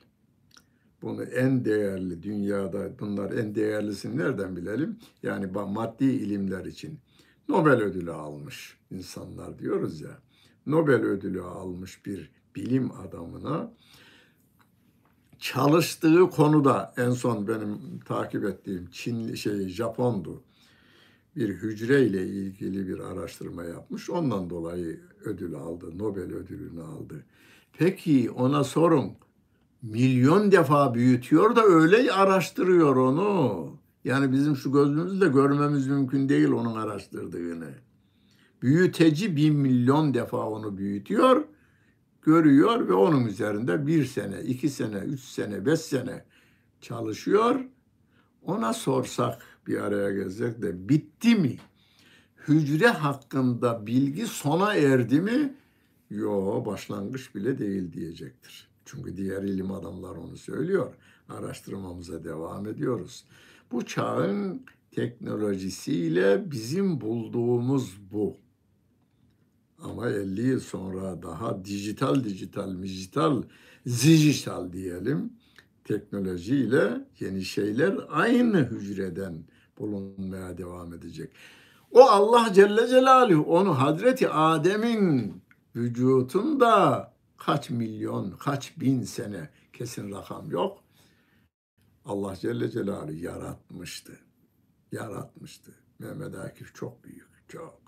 Bunu 1.01 1.24
en 1.24 1.66
değerli 1.66 2.24
dünyada 2.24 2.99
bunlar 2.99 3.32
en 3.32 3.55
değerlisini 3.55 4.18
nereden 4.18 4.55
bilelim? 4.55 4.99
Yani 5.24 5.45
maddi 5.47 6.05
ilimler 6.05 6.66
için 6.66 6.99
Nobel 7.49 7.82
ödülü 7.82 8.11
almış 8.11 8.78
insanlar 8.91 9.59
diyoruz 9.59 10.01
ya. 10.01 10.20
Nobel 10.66 11.01
ödülü 11.01 11.41
almış 11.41 12.05
bir 12.05 12.32
bilim 12.55 12.91
adamına 12.91 13.72
çalıştığı 15.39 16.30
konuda 16.30 16.93
en 16.97 17.11
son 17.11 17.47
benim 17.47 17.99
takip 17.99 18.45
ettiğim 18.45 18.89
Çin 18.91 19.36
şey 19.36 19.68
Japondu. 19.68 20.43
Bir 21.36 21.49
hücre 21.49 22.05
ile 22.05 22.27
ilgili 22.27 22.88
bir 22.88 22.99
araştırma 22.99 23.63
yapmış. 23.63 24.09
Ondan 24.09 24.49
dolayı 24.49 24.99
ödül 25.25 25.55
aldı. 25.55 25.97
Nobel 25.97 26.33
ödülünü 26.33 26.81
aldı. 26.81 27.25
Peki 27.73 28.31
ona 28.31 28.63
sorun. 28.63 29.11
Milyon 29.81 30.51
defa 30.51 30.93
büyütüyor 30.93 31.55
da 31.55 31.63
öyle 31.63 32.11
araştırıyor 32.11 32.95
onu. 32.95 33.69
Yani 34.03 34.31
bizim 34.31 34.55
şu 34.55 34.71
gözümüzle 34.71 35.27
görmemiz 35.27 35.88
mümkün 35.88 36.29
değil 36.29 36.49
onun 36.49 36.75
araştırdığını. 36.75 37.69
Büyüteci 38.61 39.36
bir 39.36 39.49
milyon 39.49 40.13
defa 40.13 40.49
onu 40.49 40.77
büyütüyor 40.77 41.45
görüyor 42.25 42.88
ve 42.88 42.93
onun 42.93 43.25
üzerinde 43.25 43.88
bir 43.88 44.05
sene, 44.05 44.41
iki 44.41 44.69
sene, 44.69 44.97
üç 44.97 45.19
sene, 45.19 45.65
beş 45.65 45.79
sene 45.79 46.25
çalışıyor. 46.81 47.59
Ona 48.41 48.73
sorsak 48.73 49.41
bir 49.68 49.78
araya 49.78 50.11
gelecek 50.11 50.61
de 50.61 50.89
bitti 50.89 51.36
mi? 51.36 51.57
Hücre 52.47 52.88
hakkında 52.88 53.88
bilgi 53.88 54.28
sona 54.28 54.76
erdi 54.76 55.22
mi? 55.22 55.55
Yo 56.09 56.66
başlangıç 56.66 57.36
bile 57.36 57.57
değil 57.57 57.93
diyecektir. 57.93 58.70
Çünkü 58.86 59.18
diğer 59.18 59.43
ilim 59.43 59.72
adamlar 59.72 60.16
onu 60.16 60.38
söylüyor. 60.38 60.93
Araştırmamıza 61.30 62.24
devam 62.24 62.68
ediyoruz. 62.68 63.26
Bu 63.72 63.86
çağın 63.86 64.66
teknolojisiyle 64.91 66.51
bizim 66.51 67.01
bulduğumuz 67.01 67.97
bu. 68.11 68.38
Ama 69.80 70.09
50 70.09 70.41
yıl 70.41 70.59
sonra 70.59 71.24
daha 71.24 71.66
dijital 71.66 72.24
dijital 72.24 72.82
dijital 72.84 73.43
dijital 73.86 74.74
diyelim 74.74 75.34
teknolojiyle 75.84 77.05
yeni 77.20 77.45
şeyler 77.45 77.95
aynı 78.09 78.57
hücreden 78.57 79.36
bulunmaya 79.78 80.57
devam 80.57 80.93
edecek. 80.93 81.32
O 81.91 82.01
Allah 82.01 82.53
Celle 82.53 82.88
Celaluhu 82.88 83.55
onu 83.57 83.80
Hazreti 83.80 84.30
Adem'in 84.30 85.41
vücutunda 85.76 87.13
kaç 87.38 87.69
milyon, 87.69 88.32
kaç 88.32 88.80
bin 88.80 89.03
sene 89.03 89.49
kesin 89.73 90.11
rakam 90.11 90.51
yok. 90.51 90.84
Allah 92.05 92.36
Celle 92.36 92.71
Celaluhu 92.71 93.13
yaratmıştı. 93.13 94.19
Yaratmıştı. 94.91 95.71
Mehmet 95.99 96.36
Akif 96.36 96.76
çok 96.76 97.03
büyük, 97.03 97.30
çok. 97.47 97.86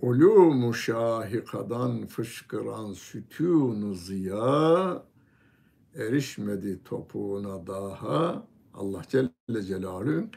Ulumu 0.00 0.74
şahikadan 0.74 2.06
fışkıran 2.06 2.92
sütûnu 2.92 3.94
ziya 3.94 5.02
erişmedi 5.94 6.84
topuğuna 6.84 7.66
daha 7.66 8.46
Allah 8.74 9.02
Celle 9.08 9.62
Celaluhu'nun 9.62 10.30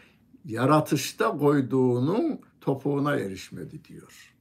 yaratışta 0.45 1.37
koyduğunun 1.37 2.39
topuğuna 2.61 3.15
erişmedi 3.15 3.83
diyor. 3.83 4.35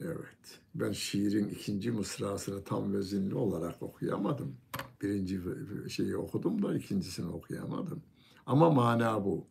Evet. 0.00 0.60
Ben 0.74 0.92
şiirin 0.92 1.48
ikinci 1.48 1.90
mısrasını 1.90 2.64
tam 2.64 2.92
vezinli 2.92 3.34
olarak 3.34 3.82
okuyamadım. 3.82 4.56
Birinci 5.02 5.40
şeyi 5.88 6.16
okudum 6.16 6.62
da 6.62 6.74
ikincisini 6.74 7.26
okuyamadım. 7.26 8.02
Ama 8.46 8.70
mana 8.70 9.24
bu. 9.24 9.46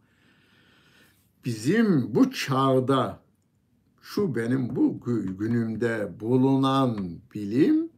Bizim 1.45 2.15
bu 2.15 2.31
çağda 2.31 3.19
şu 4.01 4.35
benim 4.35 4.75
bu 4.75 4.99
günümde 5.37 6.19
bulunan 6.19 7.19
bilim 7.33 7.89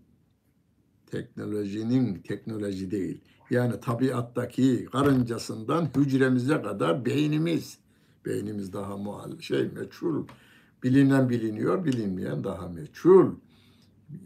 teknolojinin 1.07 2.21
teknoloji 2.21 2.91
değil. 2.91 3.21
Yani 3.49 3.79
tabiattaki 3.79 4.85
karıncasından 4.91 5.89
hücremize 5.97 6.61
kadar 6.61 7.05
beynimiz. 7.05 7.77
Beynimiz 8.25 8.73
daha 8.73 8.97
muhal 8.97 9.39
şey 9.39 9.69
meçhul. 9.69 10.27
Bilinen 10.83 11.29
biliniyor, 11.29 11.85
bilinmeyen 11.85 12.43
daha 12.43 12.67
meçhul. 12.67 13.35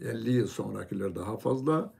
50 0.00 0.30
yıl 0.30 0.46
sonrakiler 0.46 1.14
daha 1.14 1.36
fazla. 1.36 1.94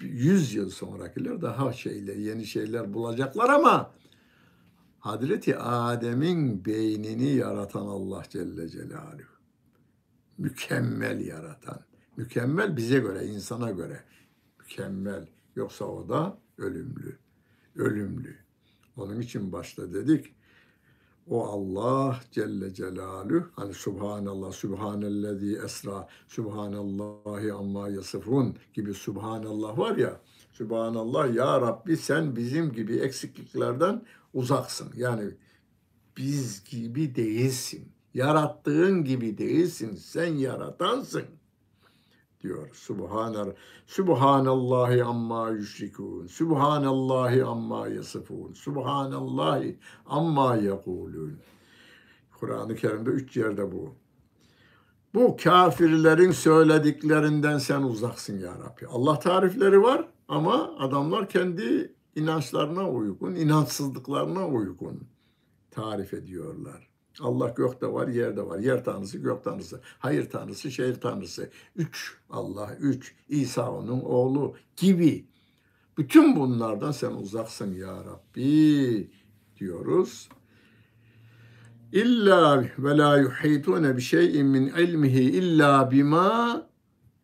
100 0.00 0.54
yıl 0.54 0.70
sonrakiler 0.70 1.42
daha 1.42 1.72
şeyler, 1.72 2.16
yeni 2.16 2.46
şeyler 2.46 2.94
bulacaklar 2.94 3.48
ama 3.48 3.90
Hazreti 4.98 5.58
Adem'in 5.58 6.64
beynini 6.64 7.28
yaratan 7.28 7.86
Allah 7.86 8.22
Celle 8.30 8.68
Celaluhu. 8.68 9.30
Mükemmel 10.38 11.20
yaratan. 11.20 11.80
Mükemmel 12.16 12.76
bize 12.76 12.98
göre, 12.98 13.26
insana 13.26 13.70
göre. 13.70 14.04
Mükemmel. 14.58 15.26
Yoksa 15.60 15.84
o 15.84 16.08
da 16.08 16.38
ölümlü. 16.58 17.18
Ölümlü. 17.76 18.36
Onun 18.96 19.20
için 19.20 19.52
başta 19.52 19.92
dedik. 19.92 20.34
O 21.26 21.46
Allah 21.46 22.20
Celle 22.30 22.74
Celaluhu 22.74 23.46
hani 23.56 23.74
Subhanallah, 23.74 24.52
Subhanellezi 24.52 25.60
esra, 25.64 26.08
Subhanallahi 26.28 27.52
amma 27.52 27.88
yasifun 27.88 28.56
gibi 28.74 28.94
Subhanallah 28.94 29.78
var 29.78 29.96
ya. 29.96 30.20
Subhanallah 30.52 31.34
ya 31.34 31.60
Rabbi 31.60 31.96
sen 31.96 32.36
bizim 32.36 32.72
gibi 32.72 32.96
eksikliklerden 32.96 34.06
uzaksın. 34.34 34.92
Yani 34.96 35.24
biz 36.16 36.64
gibi 36.64 37.14
değilsin. 37.14 37.92
Yarattığın 38.14 39.04
gibi 39.04 39.38
değilsin. 39.38 39.96
Sen 39.96 40.34
yaratansın 40.34 41.24
diyor. 42.42 42.68
Subhanar 42.72 43.48
Subhanallahi 43.86 45.04
amma 45.04 45.50
yüşrikun. 45.50 46.26
Subhanallahi 46.26 47.44
amma 47.44 47.88
yasifun. 47.88 48.52
Subhanallahi 48.52 49.78
amma 50.06 50.56
yekulun. 50.56 51.38
Kur'an-ı 52.40 52.76
Kerim'de 52.76 53.10
üç 53.10 53.36
yerde 53.36 53.72
bu. 53.72 53.94
Bu 55.14 55.36
kafirlerin 55.36 56.30
söylediklerinden 56.30 57.58
sen 57.58 57.82
uzaksın 57.82 58.38
ya 58.38 58.50
Rabbi. 58.50 58.86
Allah 58.86 59.18
tarifleri 59.18 59.82
var 59.82 60.08
ama 60.28 60.76
adamlar 60.78 61.28
kendi 61.28 61.94
inançlarına 62.14 62.90
uygun, 62.90 63.34
inançsızlıklarına 63.34 64.48
uygun 64.48 65.02
tarif 65.70 66.14
ediyorlar. 66.14 66.89
Allah 67.20 67.48
gökte 67.48 67.86
var, 67.92 68.08
yerde 68.08 68.46
var. 68.46 68.58
Yer 68.58 68.84
tanrısı, 68.84 69.18
gök 69.18 69.44
tanrısı, 69.44 69.80
hayır 69.98 70.30
tanrısı, 70.30 70.70
şehir 70.70 70.94
tanrısı. 70.94 71.50
Üç 71.76 72.16
Allah, 72.30 72.76
üç. 72.80 73.14
İsa 73.28 73.72
onun 73.72 74.00
oğlu 74.00 74.54
gibi. 74.76 75.26
Bütün 75.98 76.36
bunlardan 76.36 76.92
sen 76.92 77.10
uzaksın 77.10 77.74
ya 77.74 78.04
Rabbi 78.04 79.10
diyoruz. 79.56 80.28
İlla 81.92 82.64
ve 82.78 82.96
la 82.96 83.18
yuhitune 83.18 83.96
bi 83.96 84.00
şey'in 84.00 84.46
min 84.46 84.66
ilmihi 84.66 85.22
illa 85.22 85.90
bima 85.90 86.68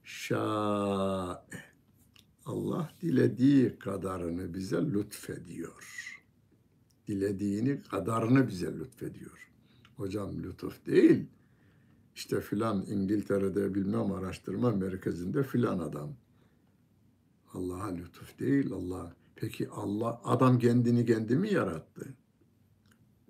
şa'e. 0.05 1.66
Allah 2.47 2.91
dilediği 3.03 3.78
kadarını 3.78 4.55
bize 4.55 4.76
lütfediyor. 4.76 6.12
Dilediğini 7.09 7.82
kadarını 7.82 8.49
bize 8.49 8.78
lütfediyor. 8.78 9.51
Hocam 9.97 10.42
lütuf 10.42 10.86
değil. 10.86 11.26
İşte 12.14 12.40
filan 12.40 12.86
İngiltere'de 12.86 13.74
bilmem 13.74 14.12
araştırma 14.12 14.70
merkezinde 14.70 15.42
filan 15.42 15.78
adam. 15.78 16.11
Allah'a 17.55 17.86
lütuf 17.86 18.38
değil 18.38 18.72
Allah. 18.72 19.16
Peki 19.36 19.68
Allah 19.68 20.20
adam 20.24 20.59
kendini 20.59 21.07
kendi 21.07 21.36
mi 21.36 21.53
yarattı? 21.53 22.14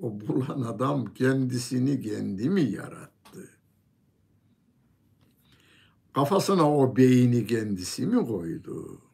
O 0.01 0.21
bulan 0.21 0.61
adam 0.61 1.15
kendisini 1.15 2.01
kendi 2.01 2.51
mi 2.51 2.63
yarattı? 2.63 3.49
Kafasına 6.13 6.77
o 6.77 6.97
beyni 6.97 7.47
kendisi 7.47 8.07
mi 8.07 8.27
koydu? 8.27 9.06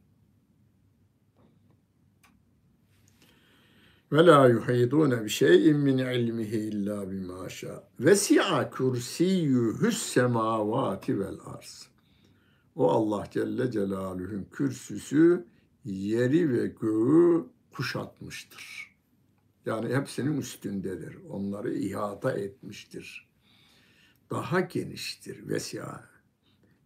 Ve 4.13 4.27
la 4.27 4.49
yuhidune 4.49 5.25
bi 5.25 5.29
şey'in 5.29 5.77
min 5.77 5.99
ilmihi 5.99 6.57
illa 6.57 7.11
bima 7.11 7.49
şa. 7.49 7.89
Vesi'a 8.01 8.71
kursiyyuhus 8.71 10.03
semavati 10.03 11.21
vel 11.21 11.39
arz. 11.47 11.89
O 12.77 12.91
Allah 12.91 13.27
Celle 13.31 13.71
Celaluhu'nun 13.71 14.47
kürsüsü 14.53 15.47
yeri 15.85 16.53
ve 16.53 16.67
göğü 16.67 17.47
kuşatmıştır. 17.71 18.95
Yani 19.67 19.95
hepsinin 19.95 20.39
üstündedir. 20.39 21.17
Onları 21.31 21.75
ihata 21.75 22.33
etmiştir. 22.33 23.29
Daha 24.31 24.61
geniştir. 24.61 25.49
Vesiya. 25.49 26.05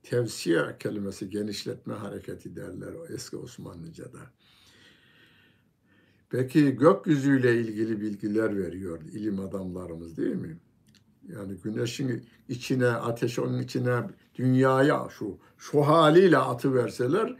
Tevsiye 0.03 0.77
kelimesi 0.79 1.31
genişletme 1.31 1.95
hareketi 1.95 2.57
derler 2.57 2.95
eski 3.11 3.37
Osmanlıca'da. 3.37 4.20
Peki 6.31 6.77
gökyüzüyle 6.77 7.61
ilgili 7.61 8.01
bilgiler 8.01 8.59
veriyor 8.59 9.01
ilim 9.01 9.41
adamlarımız 9.41 10.16
değil 10.16 10.37
mi? 10.37 10.59
Yani 11.29 11.55
güneşin 11.64 12.27
içine, 12.49 12.87
ateş 12.87 13.39
onun 13.39 13.59
içine, 13.59 14.03
dünyaya 14.35 15.09
şu 15.18 15.39
şu 15.59 15.83
haliyle 15.83 16.39
atı 16.39 16.74
verseler 16.74 17.37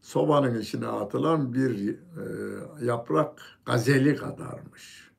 sobanın 0.00 0.60
içine 0.60 0.86
atılan 0.86 1.54
bir 1.54 1.90
e, 1.90 1.94
yaprak 2.84 3.42
gazeli 3.64 4.16
kadarmış. 4.16 5.10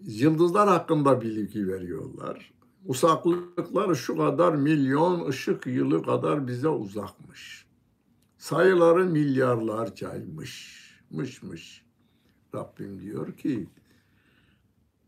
Yıldızlar 0.00 0.68
hakkında 0.68 1.20
bilgi 1.20 1.68
veriyorlar. 1.68 2.52
Uzaklıkları 2.84 3.96
şu 3.96 4.16
kadar 4.16 4.54
milyon 4.54 5.28
ışık 5.28 5.66
yılı 5.66 6.02
kadar 6.02 6.46
bize 6.46 6.68
uzakmış. 6.68 7.65
Sayıları 8.38 9.04
milyarlarcaymış. 9.04 10.86
Mışmış. 11.10 11.86
Rabbim 12.54 13.00
diyor 13.00 13.36
ki 13.36 13.68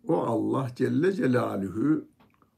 o 0.09 0.17
Allah 0.17 0.71
Celle 0.77 1.13
Celaluhu 1.13 2.05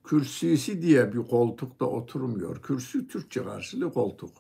kürsüsü 0.05 0.83
diye 0.83 1.13
bir 1.13 1.19
koltukta 1.19 1.85
oturmuyor. 1.85 2.63
Kürsü 2.63 3.09
Türkçe 3.09 3.45
karşılığı 3.45 3.93
koltuk. 3.93 4.31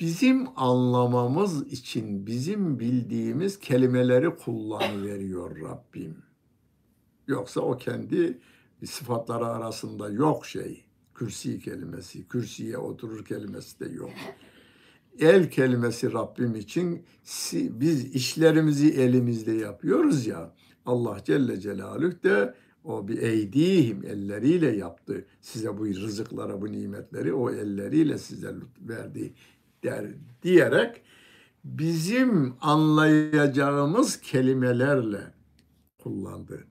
Bizim 0.00 0.46
anlamamız 0.56 1.72
için 1.72 2.26
bizim 2.26 2.78
bildiğimiz 2.78 3.58
kelimeleri 3.58 4.36
kullanıveriyor 4.36 5.60
Rabbim. 5.60 6.16
Yoksa 7.26 7.60
o 7.60 7.76
kendi 7.76 8.40
sıfatları 8.84 9.46
arasında 9.46 10.10
yok 10.10 10.46
şey. 10.46 10.84
Kürsi 11.14 11.60
kelimesi, 11.60 12.28
kürsüye 12.28 12.78
oturur 12.78 13.24
kelimesi 13.24 13.80
de 13.80 13.88
yok. 13.88 14.10
El 15.20 15.50
kelimesi 15.50 16.12
Rabbim 16.12 16.54
için 16.54 17.06
biz 17.52 18.04
işlerimizi 18.04 18.90
elimizde 18.90 19.52
yapıyoruz 19.52 20.26
ya. 20.26 20.54
Allah 20.86 21.18
Celle 21.24 21.60
Celaluhu 21.60 22.22
de 22.22 22.54
o 22.84 23.08
bir 23.08 23.18
eydihim 23.18 24.04
elleriyle 24.04 24.76
yaptı. 24.76 25.26
Size 25.40 25.78
bu 25.78 25.86
rızıklara, 25.86 26.60
bu 26.60 26.72
nimetleri 26.72 27.32
o 27.32 27.50
elleriyle 27.50 28.18
size 28.18 28.54
verdi 28.80 29.34
der 29.82 30.06
diyerek 30.42 31.02
bizim 31.64 32.54
anlayacağımız 32.60 34.20
kelimelerle 34.20 35.20
kullandı. 35.98 36.64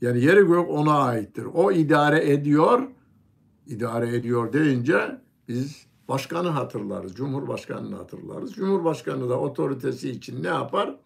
Yani 0.00 0.24
yeri 0.24 0.40
gök 0.40 0.70
ona 0.70 0.98
aittir. 0.98 1.44
O 1.44 1.72
idare 1.72 2.32
ediyor. 2.32 2.82
İdare 3.66 4.16
ediyor 4.16 4.52
deyince 4.52 5.20
biz 5.48 5.86
başkanı 6.10 6.48
hatırlarız. 6.48 7.14
Cumhurbaşkanını 7.14 7.96
hatırlarız. 7.96 8.52
Cumhurbaşkanı 8.52 9.28
da 9.28 9.40
otoritesi 9.40 10.10
için 10.10 10.42
ne 10.42 10.48
yapar? 10.48 10.96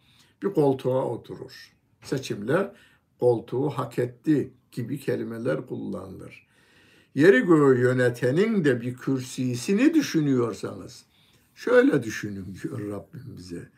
Bir 0.42 0.52
koltuğa 0.54 1.04
oturur. 1.04 1.72
Seçimler 2.02 2.72
koltuğu 3.20 3.70
hak 3.70 3.98
etti 3.98 4.52
gibi 4.72 5.00
kelimeler 5.00 5.66
kullanılır. 5.66 6.46
Yeri 7.14 7.40
göğü 7.40 7.80
yönetenin 7.80 8.64
de 8.64 8.80
bir 8.80 8.94
kürsisini 8.94 9.94
düşünüyorsanız 9.94 11.04
şöyle 11.54 12.02
düşünün 12.02 12.58
diyor 12.62 12.80
Rabbim 12.90 13.36
bize. 13.36 13.68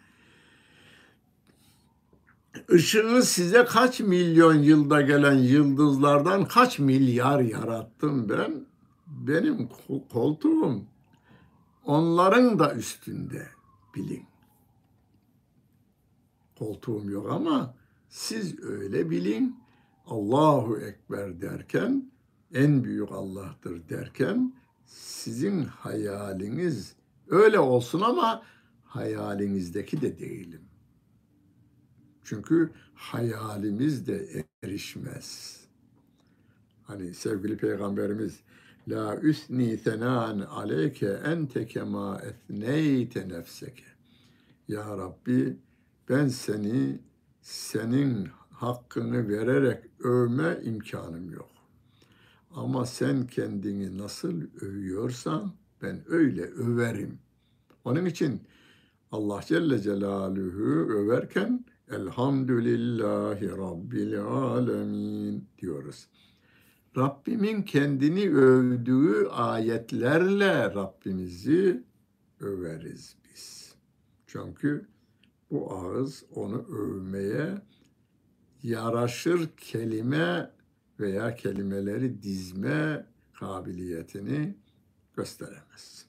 Işığı 2.73 3.23
size 3.23 3.65
kaç 3.65 4.01
milyon 4.01 4.55
yılda 4.55 5.01
gelen 5.01 5.35
yıldızlardan 5.35 6.45
kaç 6.45 6.79
milyar 6.79 7.41
yarattım 7.41 8.29
ben. 8.29 8.67
Benim 9.07 9.69
koltuğum 10.13 10.83
onların 11.87 12.59
da 12.59 12.75
üstünde 12.75 13.49
bilin. 13.95 14.25
Koltuğum 16.59 17.11
yok 17.11 17.31
ama 17.31 17.75
siz 18.09 18.61
öyle 18.63 19.11
bilin. 19.11 19.57
Allahu 20.07 20.79
Ekber 20.79 21.41
derken 21.41 22.11
en 22.55 22.85
büyük 22.85 23.13
Allah'tır 23.13 23.89
derken 23.89 24.55
sizin 24.87 25.65
hayaliniz 25.65 26.97
öyle 27.29 27.59
olsun 27.59 28.01
ama 28.01 28.43
hayalinizdeki 28.85 30.01
de 30.01 30.19
değilim. 30.19 30.63
Çünkü 32.25 32.73
hayalimiz 32.95 34.07
de 34.07 34.45
erişmez. 34.63 35.61
Hani 36.83 37.15
sevgili 37.15 37.57
peygamberimiz 37.57 38.41
La 38.89 39.17
üsni 39.17 39.79
senan 39.79 40.41
aleyke 40.41 41.09
ente 41.09 41.67
kema 41.67 42.21
etneyte 42.23 43.29
nefseke. 43.29 43.85
Ya 44.69 44.99
Rabbi 44.99 45.57
ben 46.09 46.29
seni 46.29 46.99
senin 47.43 48.29
hakkını 48.51 49.29
vererek 49.29 49.85
övme 50.01 50.61
imkanım 50.65 51.33
yok. 51.33 51.51
Ama 52.51 52.87
sen 52.87 53.27
kendini 53.27 53.99
nasıl 53.99 54.43
övüyorsan 54.61 55.53
ben 55.83 56.03
öyle 56.09 56.43
överim. 56.43 57.19
Onun 57.85 58.05
için 58.05 58.41
Allah 59.13 59.41
Celle 59.47 59.79
Celaluhu 59.79 60.93
överken 60.93 61.65
Elhamdülillahi 61.91 63.49
Rabbil 63.49 64.21
Alemin 64.21 65.49
diyoruz. 65.59 66.09
Rabbimin 66.97 67.63
kendini 67.63 68.31
övdüğü 68.31 69.27
ayetlerle 69.27 70.75
Rabbimizi 70.75 71.85
överiz 72.41 73.17
biz. 73.25 73.75
Çünkü 74.27 74.87
bu 75.51 75.73
ağız 75.73 76.25
onu 76.35 76.67
övmeye 76.69 77.63
yaraşır 78.63 79.49
kelime 79.57 80.51
veya 81.01 81.35
kelimeleri 81.35 82.23
dizme 82.23 83.07
kabiliyetini 83.33 84.57
gösteremez. 85.17 86.07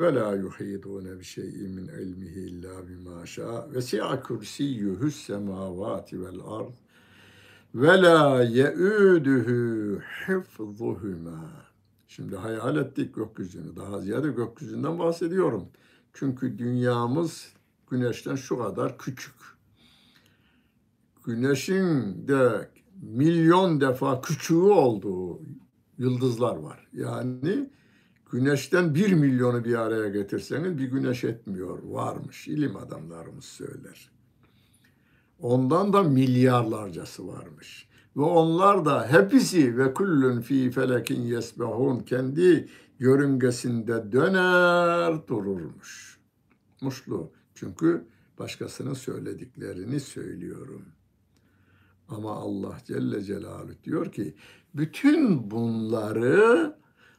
Ve 0.00 0.14
la 0.14 0.34
yuhidune 0.34 1.18
bi 1.18 1.24
şey'in 1.24 1.70
min 1.70 1.88
ilmihi 1.88 2.40
illa 2.40 2.88
bima 2.88 3.26
şa 3.26 3.72
ve 3.72 3.82
si'a 3.82 4.22
kursiyyuhu 4.22 5.10
semavati 5.10 6.22
vel 6.22 6.40
ard 6.44 6.74
ve 7.74 8.02
la 8.02 8.42
ye'uduhu 8.42 10.00
hifzuhuma. 10.00 11.66
Şimdi 12.08 12.36
hayal 12.36 12.76
ettik 12.76 13.14
gökyüzünü. 13.14 13.76
Daha 13.76 14.00
ziyade 14.00 14.28
gökyüzünden 14.28 14.98
bahsediyorum. 14.98 15.68
Çünkü 16.12 16.58
dünyamız 16.58 17.52
güneşten 17.90 18.34
şu 18.34 18.58
kadar 18.58 18.98
küçük. 18.98 19.34
Güneşin 21.24 22.28
de 22.28 22.70
milyon 23.02 23.80
defa 23.80 24.20
küçüğü 24.20 24.54
olduğu 24.54 25.40
yıldızlar 25.98 26.56
var. 26.56 26.88
Yani 26.92 27.70
güneşten 28.32 28.94
bir 28.94 29.12
milyonu 29.12 29.64
bir 29.64 29.74
araya 29.74 30.08
getirseniz 30.08 30.78
bir 30.78 30.90
güneş 30.90 31.24
etmiyor. 31.24 31.78
Varmış. 31.82 32.48
ilim 32.48 32.76
adamlarımız 32.76 33.44
söyler. 33.44 34.15
Ondan 35.40 35.92
da 35.92 36.02
milyarlarcası 36.02 37.28
varmış. 37.28 37.88
Ve 38.16 38.22
onlar 38.22 38.84
da 38.84 39.06
hepsi 39.06 39.78
ve 39.78 39.94
kullun 39.94 40.40
fi 40.40 40.70
felekin 40.70 41.22
yesbehun 41.22 42.00
kendi 42.00 42.68
yörüngesinde 42.98 44.12
döner 44.12 45.28
dururmuş. 45.28 46.20
Muşlu. 46.80 47.32
Çünkü 47.54 48.06
başkasının 48.38 48.94
söylediklerini 48.94 50.00
söylüyorum. 50.00 50.84
Ama 52.08 52.32
Allah 52.32 52.78
Celle 52.84 53.22
Celaluhu 53.22 53.84
diyor 53.84 54.12
ki 54.12 54.34
bütün 54.74 55.50
bunları 55.50 56.76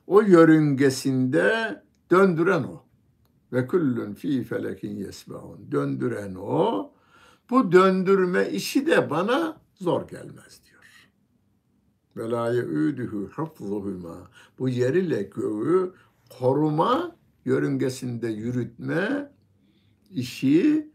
o 0.08 0.22
yörüngesinde 0.22 1.84
döndüren 2.12 2.64
o. 2.64 2.84
Ve 3.54 3.68
kullun 3.68 4.14
fi 4.14 4.44
felekin 4.44 4.96
yesbahun. 4.96 5.72
Döndüren 5.72 6.36
o. 6.36 6.92
Bu 7.50 7.72
döndürme 7.72 8.50
işi 8.50 8.88
de 8.88 9.10
bana 9.10 9.62
zor 9.76 10.08
gelmez 10.08 10.62
diyor. 10.66 11.10
Ve 12.18 12.30
la 12.30 13.30
hafzuhuma. 13.32 14.32
Bu 14.60 14.70
yer 14.70 14.94
ile 14.94 15.24
göğü 15.24 15.94
koruma, 16.30 17.16
yörüngesinde 17.46 18.28
yürütme 18.28 19.32
işi 20.10 20.92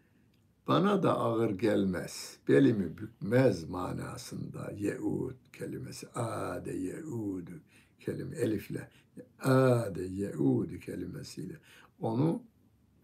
bana 0.69 1.03
da 1.03 1.19
ağır 1.19 1.51
gelmez, 1.51 2.37
belimi 2.49 2.99
bükmez 2.99 3.69
manasında 3.69 4.73
yeud 4.77 5.37
kelimesi. 5.53 6.09
Ade 6.15 6.73
yeud 6.73 7.49
kelime 8.01 8.37
elifle. 8.37 8.91
Ade 9.41 10.03
yeud 10.03 10.81
kelimesiyle. 10.81 11.55
Onu 12.01 12.43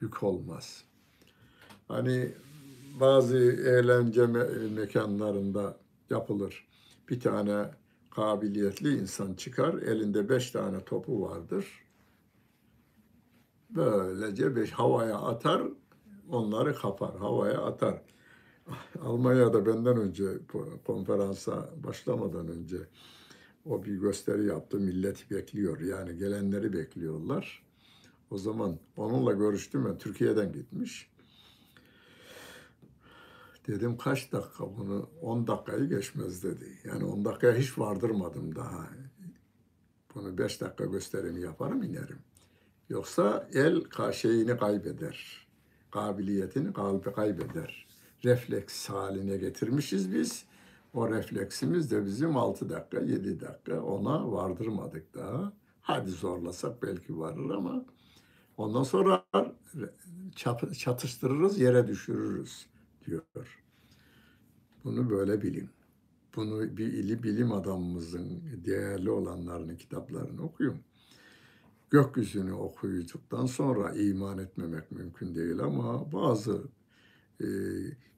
yük 0.01 0.23
olmaz. 0.23 0.85
Hani 1.89 2.35
bazı 3.01 3.37
eğlence 3.53 4.21
me- 4.21 4.71
mekanlarında 4.75 5.77
yapılır. 6.11 6.69
Bir 7.09 7.21
tane 7.21 7.71
kabiliyetli 8.11 8.99
insan 8.99 9.35
çıkar, 9.35 9.75
elinde 9.75 10.29
beş 10.29 10.51
tane 10.51 10.85
topu 10.85 11.23
vardır. 11.23 11.67
Böylece 13.71 14.57
beş 14.57 14.71
havaya 14.71 15.19
atar, 15.19 15.63
onları 16.29 16.75
kapar, 16.75 17.17
havaya 17.19 17.63
atar. 17.63 18.03
Almanya'da 19.03 19.67
benden 19.67 19.97
önce 19.97 20.25
konferansa 20.87 21.71
başlamadan 21.85 22.49
önce 22.49 22.77
o 23.65 23.85
bir 23.85 23.97
gösteri 23.97 24.47
yaptı. 24.47 24.81
Millet 24.81 25.31
bekliyor. 25.31 25.81
Yani 25.81 26.19
gelenleri 26.19 26.73
bekliyorlar. 26.73 27.63
O 28.31 28.39
zaman 28.39 28.79
onunla 28.97 29.33
görüştüm 29.33 29.85
ben. 29.85 29.99
Türkiye'den 29.99 30.53
gitmiş. 30.53 31.11
Dedim 33.69 33.97
kaç 33.97 34.33
dakika 34.33 34.77
bunu? 34.77 35.11
10 35.23 35.47
dakikayı 35.47 35.89
geçmez 35.89 36.45
dedi. 36.45 36.79
Yani 36.85 37.05
10 37.05 37.25
dakikaya 37.25 37.55
hiç 37.55 37.79
vardırmadım 37.79 38.55
daha. 38.55 38.89
Bunu 40.15 40.39
5 40.39 40.61
dakika 40.61 40.85
gösterimi 40.85 41.41
yaparım 41.41 41.83
inerim. 41.83 42.19
Yoksa 42.89 43.49
el 43.55 44.13
şeyini 44.13 44.57
kaybeder. 44.57 45.47
Kabiliyetini 45.91 46.73
kalbi 46.73 47.13
kaybeder. 47.13 47.87
Refleks 48.25 48.89
haline 48.89 49.37
getirmişiz 49.37 50.15
biz. 50.15 50.45
O 50.95 51.11
refleksimiz 51.11 51.91
de 51.91 52.05
bizim 52.05 52.37
6 52.37 52.69
dakika, 52.69 53.01
7 53.01 53.41
dakika 53.41 53.83
ona 53.83 54.33
vardırmadık 54.33 55.15
daha. 55.15 55.53
Hadi 55.81 56.11
zorlasak 56.11 56.83
belki 56.83 57.19
varır 57.19 57.51
ama 57.51 57.85
ondan 58.57 58.83
sonra 58.83 59.25
çatıştırırız, 60.77 61.59
yere 61.59 61.87
düşürürüz 61.87 62.67
diyor. 63.09 63.63
Bunu 64.85 65.11
böyle 65.11 65.43
bilin. 65.43 65.69
Bunu 66.37 66.77
bir 66.77 66.93
ili 66.93 67.23
bilim 67.23 67.53
adamımızın 67.53 68.43
değerli 68.65 69.11
olanlarının 69.11 69.77
kitaplarını 69.77 70.43
okuyun. 70.43 70.77
Gökyüzünü 71.91 72.53
okuyucuktan 72.53 73.47
sonra 73.47 73.93
iman 73.95 74.39
etmemek 74.39 74.91
mümkün 74.93 75.35
değil 75.35 75.61
ama 75.61 76.13
bazı 76.13 76.63
e, 77.41 77.47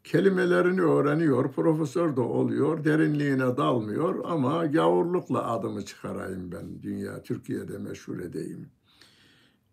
kelimelerini 0.05 0.80
öğreniyor, 0.80 1.53
profesör 1.53 2.16
de 2.16 2.20
oluyor, 2.20 2.84
derinliğine 2.84 3.57
dalmıyor 3.57 4.24
ama 4.24 4.66
gavurlukla 4.66 5.53
adımı 5.53 5.84
çıkarayım 5.84 6.53
ben 6.53 6.82
dünya, 6.82 7.22
Türkiye'de 7.22 7.78
meşhur 7.78 8.18
edeyim. 8.18 8.70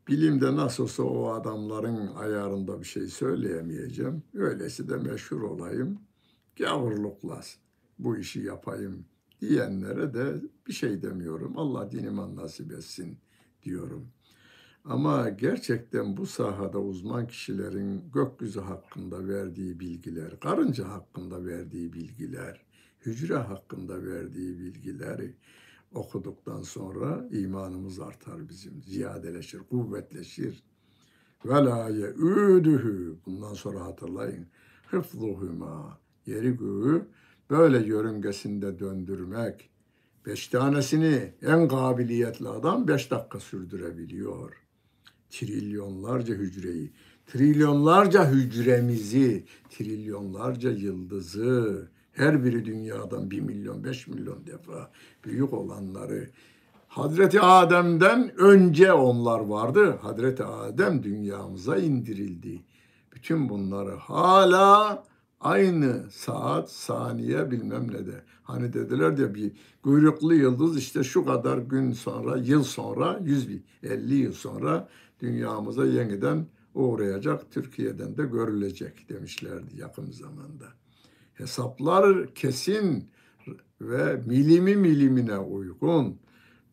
Bilimde 0.08 0.56
nasılsa 0.56 1.04
o 1.04 1.30
adamların 1.30 2.08
ayarında 2.16 2.80
bir 2.80 2.86
şey 2.86 3.08
söyleyemeyeceğim. 3.08 4.24
Öylesi 4.34 4.90
de 4.90 4.98
meşhur 4.98 5.42
olayım. 5.42 6.00
Gavurlukla 6.56 7.42
bu 8.00 8.18
işi 8.18 8.40
yapayım 8.40 9.06
diyenlere 9.42 10.14
de 10.14 10.36
bir 10.68 10.74
şey 10.74 11.02
demiyorum. 11.02 11.58
Allah 11.58 11.92
diniman 11.92 12.36
nasip 12.36 12.72
etsin 12.72 13.18
diyorum. 13.64 14.08
Ama 14.86 15.30
gerçekten 15.30 16.18
bu 16.18 16.26
sahada 16.26 16.80
uzman 16.80 17.28
kişilerin 17.28 18.12
gökyüzü 18.14 18.60
hakkında 18.60 19.28
verdiği 19.28 19.80
bilgiler, 19.80 20.40
karınca 20.40 20.90
hakkında 20.90 21.46
verdiği 21.46 21.94
bilgiler, 21.94 22.66
hücre 23.06 23.36
hakkında 23.36 24.06
verdiği 24.06 24.60
bilgileri 24.60 25.36
okuduktan 25.94 26.62
sonra 26.62 27.28
imanımız 27.32 28.00
artar 28.00 28.50
bizim, 28.50 28.84
ziyadeleşir, 28.84 29.60
kuvvetleşir. 29.60 30.64
Ve 31.46 31.54
la 31.54 31.90
ye'üdühü, 31.90 33.18
bundan 33.26 33.54
sonra 33.54 33.86
hatırlayın, 33.86 34.48
hıfzuhuma, 34.88 36.00
yeri 36.26 36.58
göğü 36.58 37.08
böyle 37.50 37.88
yörüngesinde 37.88 38.80
döndürmek. 38.80 39.70
Beş 40.26 40.48
tanesini 40.48 41.34
en 41.42 41.68
kabiliyetli 41.68 42.48
adam 42.48 42.88
beş 42.88 43.12
dakika 43.12 43.40
sürdürebiliyor. 43.40 44.54
Trilyonlarca 45.30 46.34
hücreyi, 46.34 46.94
trilyonlarca 47.26 48.32
hücremizi, 48.32 49.46
trilyonlarca 49.70 50.72
yıldızı, 50.72 51.90
her 52.18 52.44
biri 52.44 52.66
dünyadan 52.66 53.32
bir 53.32 53.42
milyon, 53.42 53.84
beş 53.84 54.08
milyon 54.08 54.48
defa 54.48 54.92
büyük 55.24 55.54
olanları. 55.54 56.30
Hazreti 56.88 57.42
Adem'den 57.42 58.40
önce 58.40 58.94
onlar 58.94 59.40
vardı. 59.40 59.98
Hazreti 60.02 60.44
Adem 60.44 61.04
dünyamıza 61.04 61.78
indirildi. 61.78 62.62
Bütün 63.16 63.50
bunları 63.50 63.96
hala 63.96 65.04
aynı 65.40 66.12
saat, 66.12 66.72
saniye 66.72 67.52
bilmem 67.52 67.88
ne 67.88 68.08
de. 68.08 68.24
Hani 68.44 68.74
dediler 68.74 69.18
ya 69.18 69.36
bir 69.36 69.52
kuyruklu 69.84 70.34
yıldız 70.34 70.78
işte 70.78 71.04
şu 71.04 71.26
kadar 71.26 71.58
gün 71.58 71.92
sonra, 71.92 72.38
yıl 72.38 72.64
sonra, 72.64 73.20
150 73.24 74.16
yıl 74.16 74.34
sonra 74.34 74.90
dünyamıza 75.20 75.86
yeniden 75.86 76.46
uğrayacak, 76.74 77.52
Türkiye'den 77.52 78.18
de 78.18 78.26
görülecek 78.26 79.10
demişlerdi 79.10 79.80
yakın 79.80 80.12
zamanda. 80.12 80.66
Hesaplar 81.38 82.34
kesin 82.34 83.10
ve 83.82 84.22
milimi 84.26 84.76
milimine 84.76 85.38
uygun. 85.38 86.20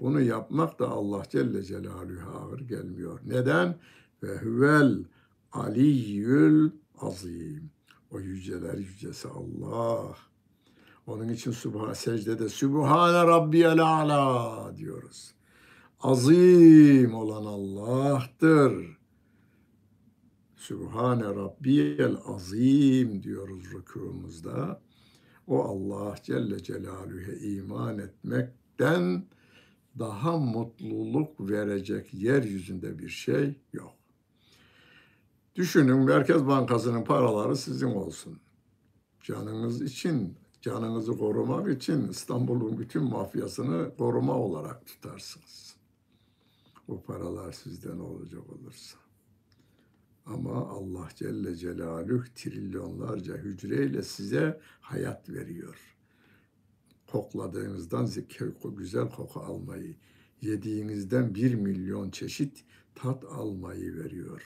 Bunu 0.00 0.20
yapmak 0.20 0.78
da 0.78 0.88
Allah 0.88 1.22
Celle 1.30 1.62
Celaluhu'ya 1.62 2.26
ağır 2.26 2.60
gelmiyor. 2.60 3.20
Neden? 3.26 3.78
Ve 4.22 4.38
huvel 4.38 5.04
aliyyül 5.52 6.70
azim. 7.00 7.70
O 8.10 8.20
yüceler 8.20 8.78
yücesi 8.78 9.28
Allah. 9.28 10.16
Onun 11.06 11.28
için 11.28 11.50
Subhan 11.50 11.92
secdede 11.92 12.48
Sübhane 12.48 13.26
Rabbiyel 13.26 13.78
Ala 13.78 14.76
diyoruz. 14.76 15.34
Azim 16.00 17.14
olan 17.14 17.44
Allah'tır. 17.44 18.98
Sübhane 20.64 21.24
Rabbiyel 21.24 22.16
Azim 22.26 23.22
diyoruz 23.22 23.72
rükumuzda. 23.72 24.80
O 25.46 25.62
Allah 25.62 26.16
Celle 26.22 26.62
Celaluhu'ya 26.62 27.34
iman 27.34 27.98
etmekten 27.98 29.26
daha 29.98 30.38
mutluluk 30.38 31.50
verecek 31.50 32.14
yeryüzünde 32.14 32.98
bir 32.98 33.08
şey 33.08 33.60
yok. 33.72 33.94
Düşünün 35.56 35.98
Merkez 35.98 36.46
Bankası'nın 36.46 37.04
paraları 37.04 37.56
sizin 37.56 37.90
olsun. 37.90 38.40
Canınız 39.22 39.82
için, 39.82 40.36
canınızı 40.60 41.18
korumak 41.18 41.76
için 41.76 42.08
İstanbul'un 42.08 42.78
bütün 42.78 43.02
mafyasını 43.02 43.96
koruma 43.98 44.38
olarak 44.38 44.86
tutarsınız. 44.86 45.76
O 46.88 47.02
paralar 47.02 47.52
sizden 47.52 47.98
olacak 47.98 48.50
olursa. 48.50 49.03
Ama 50.26 50.68
Allah 50.68 51.08
Celle 51.14 51.56
Celaluhu 51.56 52.24
trilyonlarca 52.34 53.36
hücreyle 53.36 54.02
size 54.02 54.60
hayat 54.80 55.30
veriyor. 55.30 55.96
Kokladığınızdan 57.06 58.06
güzel 58.76 59.10
koku 59.10 59.40
almayı, 59.40 59.96
yediğinizden 60.40 61.34
bir 61.34 61.54
milyon 61.54 62.10
çeşit 62.10 62.64
tat 62.94 63.24
almayı 63.24 63.96
veriyor. 63.96 64.42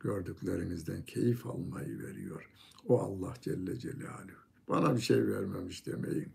Gördüklerinizden 0.00 1.02
keyif 1.02 1.46
almayı 1.46 1.98
veriyor. 1.98 2.50
O 2.88 3.00
Allah 3.00 3.34
Celle 3.40 3.78
Celaluhu. 3.78 4.44
Bana 4.68 4.96
bir 4.96 5.00
şey 5.00 5.26
vermemiş 5.26 5.86
demeyin. 5.86 6.32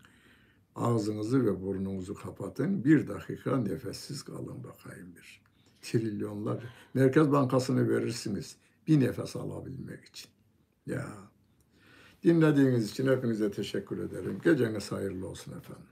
Ağzınızı 0.74 1.46
ve 1.46 1.62
burnunuzu 1.62 2.14
kapatın. 2.14 2.84
Bir 2.84 3.08
dakika 3.08 3.56
nefessiz 3.56 4.22
kalın 4.22 4.64
bakayım 4.64 5.14
bir. 5.16 5.49
Trilyonlar. 5.82 6.64
Merkez 6.94 7.32
Bankası'nı 7.32 7.88
verirsiniz. 7.88 8.56
Bir 8.88 9.00
nefes 9.00 9.36
alabilmek 9.36 10.04
için. 10.04 10.30
Ya. 10.86 11.06
Dinlediğiniz 12.24 12.90
için 12.90 13.06
hepinize 13.06 13.50
teşekkür 13.50 13.98
ederim. 13.98 14.40
Geceniz 14.44 14.92
hayırlı 14.92 15.28
olsun 15.28 15.52
efendim. 15.52 15.76